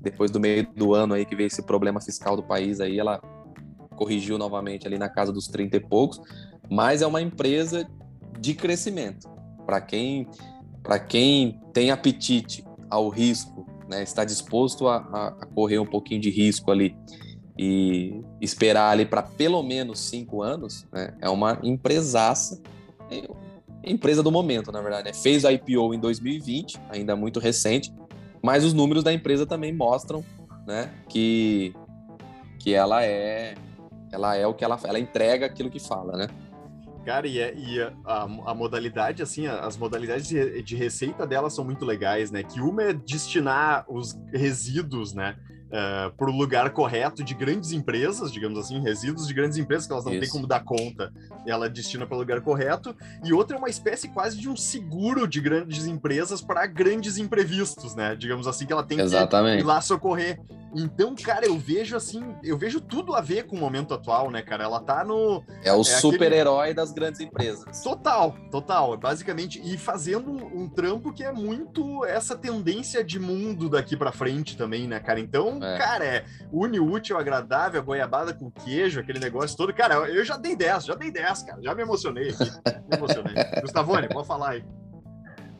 depois 0.00 0.30
do 0.30 0.40
meio 0.40 0.66
do 0.74 0.92
ano 0.92 1.14
aí 1.14 1.24
que 1.24 1.36
veio 1.36 1.46
esse 1.46 1.62
problema 1.62 2.00
fiscal 2.00 2.36
do 2.36 2.42
país 2.42 2.80
aí, 2.80 2.98
ela 2.98 3.22
corrigiu 3.96 4.36
novamente 4.38 4.86
ali 4.86 4.98
na 4.98 5.08
casa 5.08 5.32
dos 5.32 5.48
30 5.48 5.76
e 5.76 5.80
poucos 5.80 6.20
mas 6.70 7.02
é 7.02 7.06
uma 7.06 7.22
empresa 7.22 7.88
de 8.38 8.54
crescimento. 8.54 9.28
Para 9.66 9.80
quem, 9.80 10.26
quem 11.08 11.60
tem 11.72 11.90
apetite 11.90 12.64
ao 12.88 13.08
risco, 13.08 13.66
né, 13.88 14.02
está 14.02 14.24
disposto 14.24 14.88
a, 14.88 14.96
a, 14.96 15.46
correr 15.54 15.78
um 15.78 15.86
pouquinho 15.86 16.20
de 16.20 16.30
risco 16.30 16.70
ali 16.70 16.96
e 17.58 18.22
esperar 18.40 18.90
ali 18.90 19.04
para 19.04 19.22
pelo 19.22 19.62
menos 19.62 19.98
cinco 19.98 20.42
anos, 20.42 20.86
né, 20.92 21.14
é 21.20 21.28
uma 21.28 21.58
empresaça, 21.62 22.60
é, 23.10 23.28
empresa 23.84 24.22
do 24.22 24.30
momento, 24.30 24.70
na 24.70 24.80
verdade. 24.80 25.08
Né? 25.08 25.14
Fez 25.14 25.44
a 25.44 25.52
IPO 25.52 25.94
em 25.94 25.98
2020, 25.98 26.78
ainda 26.90 27.16
muito 27.16 27.40
recente, 27.40 27.92
mas 28.42 28.64
os 28.64 28.72
números 28.72 29.02
da 29.02 29.12
empresa 29.12 29.44
também 29.44 29.72
mostram 29.72 30.24
né, 30.66 30.90
que, 31.08 31.74
que 32.58 32.74
ela 32.74 33.04
é 33.04 33.54
ela 34.10 34.36
é 34.36 34.46
o 34.46 34.54
que 34.54 34.64
ela, 34.64 34.78
ela 34.84 34.98
entrega 34.98 35.46
aquilo 35.46 35.70
que 35.70 35.78
fala, 35.78 36.16
né? 36.16 36.28
Cara, 37.08 37.26
e, 37.26 37.38
é, 37.38 37.54
e 37.56 37.80
a, 37.80 37.90
a, 38.04 38.22
a, 38.50 38.54
modalidade, 38.54 39.22
assim, 39.22 39.46
as 39.46 39.78
modalidades 39.78 40.28
de, 40.28 40.60
de, 40.60 40.76
receita 40.76 41.26
dela 41.26 41.48
são 41.48 41.64
muito 41.64 41.82
legais, 41.86 42.30
né? 42.30 42.42
Que 42.42 42.60
uma 42.60 42.82
é 42.82 42.92
destinar 42.92 43.86
os 43.88 44.12
resíduos, 44.30 45.14
né? 45.14 45.34
Uh, 45.70 46.08
eh, 46.08 46.12
para 46.16 46.30
o 46.30 46.32
lugar 46.32 46.70
correto 46.70 47.22
de 47.22 47.34
grandes 47.34 47.72
empresas, 47.72 48.32
digamos 48.32 48.58
assim, 48.58 48.80
resíduos 48.80 49.26
de 49.26 49.34
grandes 49.34 49.56
empresas 49.58 49.86
que 49.86 49.92
elas 49.92 50.04
não 50.04 50.12
Isso. 50.12 50.20
têm 50.22 50.30
como 50.30 50.46
dar 50.46 50.64
conta, 50.64 51.12
ela 51.46 51.68
destina 51.68 52.06
para 52.06 52.16
o 52.16 52.18
lugar 52.18 52.40
correto, 52.40 52.94
e 53.24 53.32
outra 53.32 53.56
é 53.56 53.58
uma 53.58 53.68
espécie 53.68 54.08
quase 54.08 54.38
de 54.38 54.48
um 54.48 54.56
seguro 54.56 55.26
de 55.26 55.40
grandes 55.40 55.86
empresas 55.86 56.40
para 56.40 56.66
grandes 56.66 57.18
imprevistos, 57.18 57.94
né? 57.94 58.16
Digamos 58.16 58.46
assim, 58.46 58.66
que 58.66 58.72
ela 58.72 58.82
tem 58.82 59.00
Exatamente. 59.00 59.58
que 59.58 59.62
ir 59.62 59.66
lá 59.66 59.80
socorrer. 59.80 60.38
Então, 60.74 61.14
cara, 61.14 61.46
eu 61.46 61.58
vejo 61.58 61.96
assim, 61.96 62.22
eu 62.42 62.56
vejo 62.56 62.80
tudo 62.80 63.14
a 63.14 63.20
ver 63.20 63.44
com 63.44 63.56
o 63.56 63.58
momento 63.58 63.94
atual, 63.94 64.30
né, 64.30 64.42
cara? 64.42 64.64
Ela 64.64 64.80
tá 64.80 65.04
no. 65.04 65.42
É 65.62 65.72
o 65.72 65.80
é 65.80 65.84
super-herói 65.84 66.70
aquele... 66.70 66.74
das 66.74 66.92
grandes 66.92 67.20
empresas. 67.20 67.82
Total, 67.82 68.36
total. 68.50 68.96
Basicamente, 68.96 69.60
e 69.64 69.78
fazendo 69.78 70.30
um, 70.30 70.68
trampo 70.68 71.12
que 71.12 71.24
é 71.24 71.32
muito 71.32 72.04
essa 72.04 72.36
tendência 72.36 73.02
de 73.02 73.18
mundo 73.18 73.68
daqui 73.68 73.96
para 73.96 74.12
frente 74.12 74.56
também, 74.56 74.86
né, 74.86 75.00
cara? 75.00 75.18
Então, 75.20 75.57
é. 75.62 75.78
cara, 75.78 76.04
é 76.04 76.24
une 76.52 76.80
útil, 76.80 77.16
agradável, 77.18 77.82
goiabada 77.82 78.32
com 78.32 78.50
queijo, 78.50 79.00
aquele 79.00 79.18
negócio 79.18 79.56
todo. 79.56 79.72
Cara, 79.72 79.94
eu 80.08 80.24
já 80.24 80.36
dei 80.36 80.56
10, 80.56 80.84
já 80.84 80.94
dei 80.94 81.10
10, 81.10 81.42
cara. 81.42 81.62
Já 81.62 81.74
me 81.74 81.82
emocionei 81.82 82.30
aqui. 82.30 82.50
Me 82.88 82.96
emocionei. 82.96 83.34
Gustavone, 83.62 84.08
pode 84.08 84.26
falar 84.26 84.50
aí. 84.50 84.64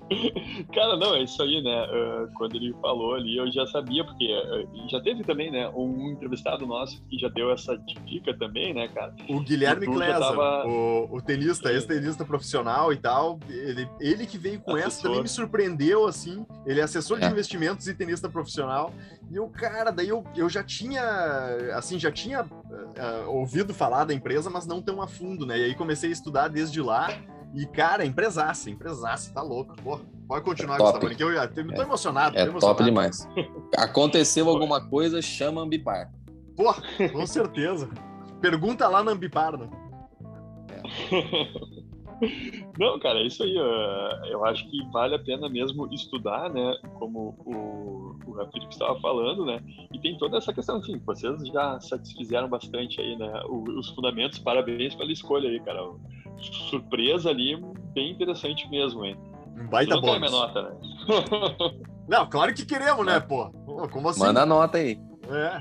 Cara, 0.74 0.96
não, 0.96 1.14
é 1.14 1.22
isso 1.22 1.42
aí, 1.42 1.62
né? 1.62 1.86
Uh, 1.86 2.32
quando 2.34 2.56
ele 2.56 2.74
falou 2.80 3.14
ali, 3.14 3.36
eu 3.36 3.50
já 3.52 3.66
sabia, 3.66 4.04
porque 4.04 4.26
uh, 4.26 4.88
já 4.88 5.00
teve 5.00 5.22
também, 5.24 5.50
né, 5.50 5.68
um 5.70 6.10
entrevistado 6.10 6.66
nosso 6.66 7.02
que 7.04 7.18
já 7.18 7.28
deu 7.28 7.52
essa 7.52 7.76
dica 8.04 8.36
também, 8.36 8.72
né, 8.74 8.88
cara? 8.88 9.14
O 9.28 9.40
Guilherme 9.40 9.86
Klesa, 9.86 10.18
tava... 10.18 10.66
o, 10.66 11.16
o 11.16 11.20
tenista, 11.20 11.70
ex-tenista 11.72 12.24
profissional 12.24 12.92
e 12.92 12.96
tal, 12.96 13.38
ele, 13.48 13.88
ele 14.00 14.26
que 14.26 14.38
veio 14.38 14.60
com 14.60 14.72
assessor. 14.72 14.86
essa 14.86 15.02
também 15.02 15.22
me 15.22 15.28
surpreendeu, 15.28 16.06
assim, 16.06 16.46
ele 16.66 16.80
é 16.80 16.82
assessor 16.82 17.18
de 17.18 17.26
é. 17.26 17.28
investimentos 17.30 17.86
e 17.86 17.94
tenista 17.94 18.28
profissional, 18.28 18.92
e 19.30 19.38
o 19.38 19.48
cara, 19.48 19.90
daí 19.90 20.08
eu, 20.08 20.24
eu 20.34 20.48
já 20.48 20.62
tinha, 20.62 21.02
assim, 21.74 21.98
já 21.98 22.10
tinha 22.10 22.44
uh, 22.44 23.30
ouvido 23.30 23.74
falar 23.74 24.04
da 24.04 24.14
empresa, 24.14 24.48
mas 24.48 24.66
não 24.66 24.80
tão 24.80 25.02
a 25.02 25.06
fundo, 25.06 25.44
né? 25.44 25.58
E 25.58 25.64
aí 25.64 25.74
comecei 25.74 26.08
a 26.08 26.12
estudar 26.12 26.48
desde 26.48 26.80
lá, 26.80 27.08
e, 27.54 27.66
cara, 27.66 28.04
empresaça, 28.04 28.70
empresaça, 28.70 29.32
tá 29.32 29.42
louco, 29.42 29.74
porra. 29.82 30.02
Pode 30.28 30.44
continuar, 30.44 30.74
É 30.74 30.78
top. 30.78 30.92
Gustavo, 30.92 31.16
que 31.16 31.22
eu 31.24 31.32
já 31.34 31.48
tô 31.48 31.60
É. 31.60 31.82
emocionado. 31.82 32.36
É 32.36 32.44
tô 32.44 32.50
emocionado. 32.50 32.76
top 32.78 32.84
demais. 32.84 33.26
Aconteceu 33.76 34.48
alguma 34.48 34.80
coisa, 34.86 35.22
chama 35.22 35.62
Ambipar. 35.62 36.12
Pô, 36.56 36.74
com 37.12 37.26
certeza. 37.26 37.88
Pergunta 38.40 38.86
lá 38.88 39.02
na 39.02 39.12
Ambipar, 39.12 39.56
né? 39.56 39.68
Não, 42.78 42.98
cara, 42.98 43.20
é 43.20 43.26
isso 43.26 43.42
aí. 43.44 43.56
eh, 43.56 44.32
Eu 44.32 44.44
acho 44.44 44.68
que 44.68 44.84
vale 44.90 45.14
a 45.14 45.18
pena 45.18 45.48
mesmo 45.48 45.86
estudar, 45.94 46.50
né? 46.50 46.74
Como 46.98 47.34
o, 47.46 48.16
o 48.26 48.32
Rafito 48.32 48.66
estava 48.70 48.98
falando, 49.00 49.44
né? 49.46 49.60
E 49.92 49.98
tem 50.00 50.18
toda 50.18 50.36
essa 50.38 50.52
questão, 50.52 50.78
assim, 50.78 50.98
vocês 51.06 51.46
já 51.48 51.78
satisfizeram 51.80 52.48
bastante 52.48 53.00
aí, 53.00 53.16
né? 53.16 53.42
Os 53.48 53.88
fundamentos, 53.90 54.38
parabéns 54.40 54.94
pela 54.96 55.12
escolha 55.12 55.48
aí, 55.48 55.60
cara. 55.60 55.80
Surpresa 56.40 57.30
ali, 57.30 57.56
bem 57.94 58.10
interessante 58.12 58.68
mesmo, 58.70 59.04
hein? 59.04 59.16
Um 59.56 59.66
baita 59.68 59.96
não 59.96 60.18
minha 60.18 60.30
nota, 60.30 60.62
né? 60.62 60.76
Não, 62.08 62.26
claro 62.26 62.54
que 62.54 62.64
queremos, 62.64 63.04
né, 63.04 63.20
pô? 63.20 63.50
Pô, 63.66 63.86
Como 63.88 64.08
assim? 64.08 64.20
Manda 64.20 64.42
a 64.42 64.46
nota 64.46 64.78
aí. 64.78 64.98
É. 65.30 65.60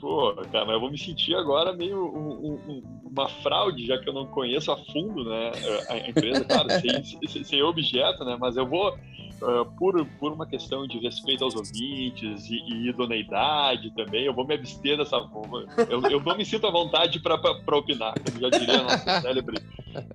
Pô, 0.00 0.34
cara, 0.50 0.64
mas 0.64 0.74
eu 0.74 0.80
vou 0.80 0.90
me 0.90 0.98
sentir 0.98 1.34
agora 1.34 1.72
meio 1.74 1.98
um- 1.98 2.30
um- 2.52 2.60
um- 2.72 2.82
uma 3.08 3.28
fraude, 3.28 3.86
já 3.86 3.98
que 3.98 4.08
eu 4.08 4.12
não 4.14 4.26
conheço 4.26 4.72
a 4.72 4.76
fundo, 4.76 5.22
né, 5.24 5.52
a, 5.88 6.08
empresa, 6.08 6.44
claro, 6.44 6.68
sem, 6.80 7.04
sem- 7.28 7.44
sem 7.44 7.62
objeto, 7.62 8.24
né, 8.24 8.36
mas 8.40 8.56
eu 8.56 8.66
vou, 8.66 8.96
ah, 9.42 9.64
por, 9.78 10.04
por 10.18 10.32
uma 10.32 10.46
questão 10.46 10.86
de 10.86 10.98
respeito 10.98 11.44
aos 11.44 11.54
ouvintes 11.54 12.48
e, 12.48 12.54
e 12.54 12.88
idoneidade 12.88 13.90
também, 13.94 14.24
eu 14.24 14.34
vou 14.34 14.46
me 14.46 14.54
abster 14.54 14.96
dessa 14.96 15.20
forma. 15.28 15.66
Eu, 15.88 16.02
eu 16.10 16.20
não 16.20 16.36
me 16.36 16.44
sinto 16.44 16.66
à 16.66 16.70
vontade 16.70 17.20
para 17.20 17.76
opinar, 17.76 18.14
como 18.24 18.40
já 18.40 18.58
diria 18.58 18.80
a 18.80 18.82
nossa 18.82 19.20
célebre 19.20 19.62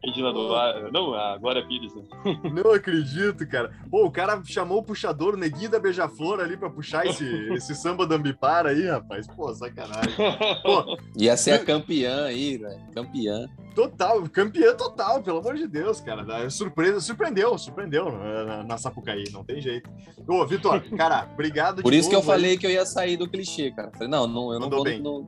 Regina 0.04 0.34
Duvar, 0.34 0.92
não, 0.92 1.13
a 1.13 1.38
Glória 1.38 1.66
Pires, 1.66 1.94
né? 1.94 2.04
Não 2.52 2.72
acredito, 2.72 3.48
cara. 3.48 3.72
Pô, 3.90 4.06
o 4.06 4.12
cara 4.12 4.42
chamou 4.44 4.80
o 4.80 4.84
puxador, 4.84 5.36
o 5.36 5.38
neguinho 5.38 5.70
da 5.70 5.80
Beija-Flor 5.80 6.40
ali 6.40 6.58
pra 6.58 6.70
puxar 6.70 7.06
esse, 7.06 7.26
esse 7.54 7.76
samba 7.76 8.08
da 8.08 8.16
Ambipar 8.16 8.66
aí, 8.66 8.88
rapaz. 8.88 9.28
Pô, 9.28 9.54
sacanagem. 9.54 10.16
Pô, 10.63 10.98
Ia 11.16 11.38
ser 11.38 11.52
a 11.52 11.63
campeã 11.63 12.26
aí, 12.26 12.58
velho. 12.58 12.82
Campeã. 12.94 13.48
Total, 13.78 14.24
campeão 14.28 14.76
total, 14.76 15.22
pelo 15.22 15.38
amor 15.38 15.54
de 15.56 15.68
Deus, 15.68 16.02
cara. 16.02 16.26
Da- 16.26 16.50
Surpresa, 16.50 17.00
surpreendeu, 17.00 17.56
surpreendeu 17.60 18.08
eh, 18.08 18.44
na, 18.46 18.63
na 18.63 18.78
Sapucaí, 18.78 19.26
não 19.32 19.44
tem 19.44 19.62
jeito. 19.62 19.88
Ô, 20.28 20.44
Vitor, 20.48 20.82
cara, 20.98 21.30
obrigado 21.32 21.84
Por 21.84 21.92
de 21.92 22.00
isso 22.00 22.10
que 22.10 22.16
eu 22.16 22.20
novo 22.20 22.32
aí. 22.32 22.38
falei 22.40 22.58
que 22.58 22.66
eu 22.66 22.72
ia 22.72 22.86
sair 22.88 23.18
do 23.18 23.30
clichê, 23.30 23.70
cara. 23.72 23.92
Falei, 23.94 24.08
não, 24.08 24.26
não 24.26 24.52
eu 24.52 24.60
não 24.60 24.62
Mandou 24.62 24.80
vou 24.80 24.84
bem. 24.84 25.00
no, 25.00 25.28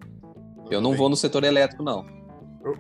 eu 0.72 0.82
não 0.82 0.96
vou 0.96 1.10
no 1.10 1.16
setor 1.16 1.44
elétrico, 1.44 1.84
não. 1.84 2.04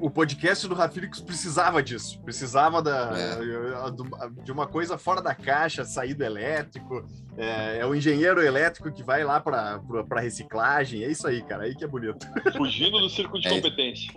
O 0.01 0.09
podcast 0.09 0.67
do 0.67 0.75
Rafirix 0.75 1.21
precisava 1.21 1.81
disso. 1.81 2.21
Precisava 2.21 2.81
da, 2.81 3.11
É. 3.17 4.41
de 4.43 4.51
uma 4.51 4.67
coisa 4.67 4.97
fora 4.97 5.21
da 5.21 5.33
caixa, 5.33 5.85
sair 5.85 6.13
do 6.13 6.23
elétrico. 6.23 7.05
É, 7.37 7.77
é 7.79 7.85
o 7.85 7.95
engenheiro 7.95 8.41
elétrico 8.43 8.91
que 8.91 9.01
vai 9.01 9.23
lá 9.23 9.39
para 9.39 9.79
reciclagem. 10.19 11.03
É 11.03 11.09
isso 11.09 11.25
aí, 11.25 11.41
cara. 11.41 11.63
Aí 11.63 11.73
que 11.75 11.85
é 11.85 11.87
bonito. 11.87 12.27
Fugindo 12.57 12.99
do 12.99 13.09
círculo 13.09 13.41
de 13.41 13.47
É. 13.47 13.51
competência, 13.51 14.11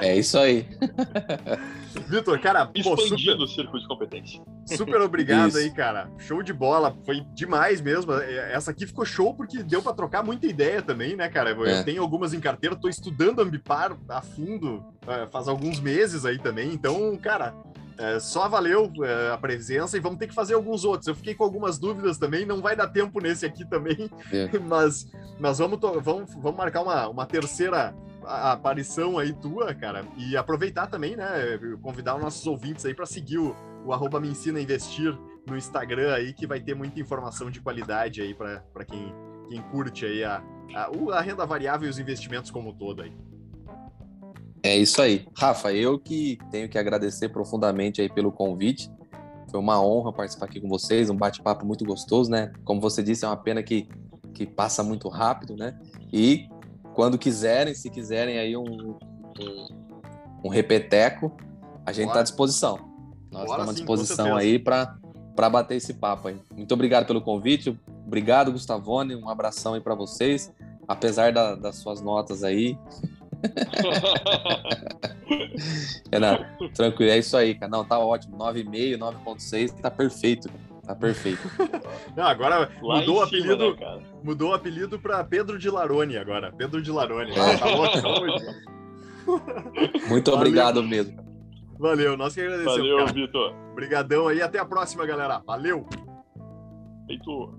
É 0.00 0.16
isso 0.16 0.38
aí. 0.38 0.66
Vitor, 2.08 2.38
cara, 2.40 2.64
pô, 2.66 2.72
expandindo 2.94 3.12
super, 3.16 3.42
o 3.42 3.46
círculo 3.46 3.80
de 3.80 3.88
competência. 3.88 4.42
Super 4.76 5.00
obrigado 5.00 5.56
aí, 5.56 5.70
cara. 5.70 6.10
Show 6.18 6.42
de 6.42 6.52
bola. 6.52 6.96
Foi 7.04 7.20
demais 7.34 7.80
mesmo. 7.80 8.12
É, 8.12 8.52
Essa 8.52 8.70
aqui 8.70 8.86
ficou 8.86 9.04
show 9.04 9.34
porque 9.34 9.62
deu 9.62 9.82
para 9.82 9.92
trocar 9.94 10.22
muita 10.22 10.46
ideia 10.46 10.82
também, 10.82 11.16
né, 11.16 11.28
cara? 11.28 11.50
Eu 11.50 11.66
É. 11.66 11.82
tenho 11.82 12.02
algumas 12.02 12.32
em 12.32 12.40
carteira, 12.40 12.76
tô 12.76 12.88
estudando 12.88 13.40
Ambipar 13.40 13.96
a 14.08 14.20
fundo 14.20 14.84
é, 15.06 15.26
faz 15.26 15.48
alguns 15.48 15.80
meses 15.80 16.24
aí 16.24 16.38
também. 16.38 16.72
Então, 16.72 17.16
cara, 17.16 17.54
é, 17.96 18.20
só 18.20 18.48
valeu 18.48 18.90
é, 19.02 19.32
a 19.32 19.38
presença 19.38 19.96
e 19.96 20.00
vamos 20.00 20.18
ter 20.18 20.26
que 20.28 20.34
fazer 20.34 20.54
alguns 20.54 20.84
outros. 20.84 21.08
Eu 21.08 21.14
fiquei 21.14 21.34
com 21.34 21.44
algumas 21.44 21.78
dúvidas 21.78 22.18
também, 22.18 22.44
não 22.46 22.60
vai 22.60 22.76
dar 22.76 22.88
tempo 22.88 23.20
nesse 23.20 23.44
aqui 23.46 23.64
também, 23.68 24.08
É. 24.32 24.48
mas, 24.60 25.06
mas 25.38 25.58
vamos, 25.58 25.78
vamos, 25.80 26.32
vamos 26.34 26.56
marcar 26.56 26.82
uma, 26.82 27.08
uma 27.08 27.26
terceira 27.26 27.94
a- 28.28 28.52
aparição 28.52 29.18
aí 29.18 29.32
tua, 29.32 29.74
cara, 29.74 30.04
e 30.16 30.36
aproveitar 30.36 30.86
também, 30.86 31.16
né, 31.16 31.58
convidar 31.82 32.16
os 32.16 32.22
nossos 32.22 32.46
ouvintes 32.46 32.84
aí 32.84 32.94
para 32.94 33.06
seguir 33.06 33.38
o, 33.38 33.56
o 33.84 33.92
arroba 33.92 34.20
me 34.20 34.28
ensina 34.28 34.58
a 34.58 34.62
investir 34.62 35.16
no 35.46 35.56
Instagram 35.56 36.14
aí, 36.14 36.32
que 36.32 36.46
vai 36.46 36.60
ter 36.60 36.74
muita 36.74 37.00
informação 37.00 37.50
de 37.50 37.60
qualidade 37.60 38.20
aí 38.20 38.34
para 38.34 38.84
quem, 38.86 39.14
quem 39.48 39.62
curte 39.62 40.04
aí 40.04 40.22
a, 40.22 40.42
a, 40.74 41.16
a 41.16 41.20
renda 41.20 41.46
variável 41.46 41.86
e 41.86 41.90
os 41.90 41.98
investimentos 41.98 42.50
como 42.50 42.72
todo 42.74 43.02
aí. 43.02 43.12
É 44.62 44.76
isso 44.76 45.00
aí. 45.00 45.26
Rafa, 45.36 45.72
eu 45.72 45.98
que 45.98 46.36
tenho 46.50 46.68
que 46.68 46.76
agradecer 46.78 47.28
profundamente 47.28 48.00
aí 48.02 48.12
pelo 48.12 48.30
convite. 48.32 48.90
Foi 49.50 49.58
uma 49.60 49.80
honra 49.80 50.12
participar 50.12 50.46
aqui 50.46 50.60
com 50.60 50.68
vocês, 50.68 51.08
um 51.08 51.16
bate-papo 51.16 51.64
muito 51.64 51.84
gostoso, 51.84 52.30
né? 52.30 52.52
Como 52.64 52.80
você 52.80 53.02
disse, 53.02 53.24
é 53.24 53.28
uma 53.28 53.36
pena 53.36 53.62
que, 53.62 53.88
que 54.34 54.46
passa 54.46 54.82
muito 54.82 55.08
rápido, 55.08 55.56
né? 55.56 55.78
E 56.12 56.48
quando 56.98 57.16
quiserem, 57.16 57.76
se 57.76 57.88
quiserem 57.88 58.40
aí 58.40 58.56
um, 58.56 58.98
um, 59.38 59.68
um 60.46 60.48
repeteco, 60.48 61.30
a 61.86 61.92
gente 61.92 62.08
está 62.08 62.18
à 62.18 62.22
disposição. 62.24 62.90
Nós 63.30 63.44
Bora 63.44 63.62
estamos 63.62 63.70
à 63.70 63.72
disposição 63.74 64.34
aí 64.34 64.58
para 64.58 64.98
bater 65.48 65.76
esse 65.76 65.94
papo 65.94 66.26
aí. 66.26 66.36
Muito 66.56 66.74
obrigado 66.74 67.06
pelo 67.06 67.22
convite. 67.22 67.78
Obrigado, 68.04 68.50
Gustavone. 68.50 69.14
Um 69.14 69.28
abração 69.28 69.74
aí 69.74 69.80
para 69.80 69.94
vocês. 69.94 70.52
Apesar 70.88 71.32
da- 71.32 71.54
das 71.54 71.76
suas 71.76 72.00
notas 72.00 72.42
aí, 72.42 72.76
Renato, 76.12 76.68
tranquilo, 76.70 77.12
é 77.12 77.18
isso 77.18 77.36
aí, 77.36 77.54
cara. 77.54 77.70
Não, 77.70 77.84
tá 77.84 77.96
ótimo. 78.00 78.36
9,5, 78.36 78.98
9,6, 78.98 79.72
tá 79.80 79.88
perfeito. 79.88 80.50
Tá 80.88 80.94
perfeito. 80.94 81.42
Não, 82.16 82.24
agora 82.24 82.70
Lá 82.80 83.00
mudou 83.00 83.18
o 83.18 83.22
apelido, 83.22 83.76
né, 83.76 84.02
mudou 84.24 84.50
o 84.52 84.54
apelido 84.54 84.98
para 84.98 85.22
Pedro 85.22 85.58
de 85.58 85.68
Larone 85.68 86.16
agora. 86.16 86.50
Pedro 86.50 86.80
de 86.80 86.90
Larone. 86.90 87.30
É. 87.32 87.56
Tá 87.58 87.66
ótimo. 87.66 88.08
Muito 90.08 90.30
Valeu. 90.30 90.40
obrigado 90.46 90.82
mesmo. 90.82 91.14
cara. 91.14 91.28
Valeu, 91.78 92.16
nós 92.16 92.32
que 92.34 92.40
agradecemos, 92.40 92.78
Valeu, 92.78 92.96
cara. 92.96 93.12
Vitor. 93.12 93.54
Obrigadão 93.72 94.28
aí, 94.28 94.40
até 94.40 94.58
a 94.58 94.64
próxima, 94.64 95.04
galera. 95.04 95.42
Valeu! 95.46 95.86
Feito. 97.06 97.58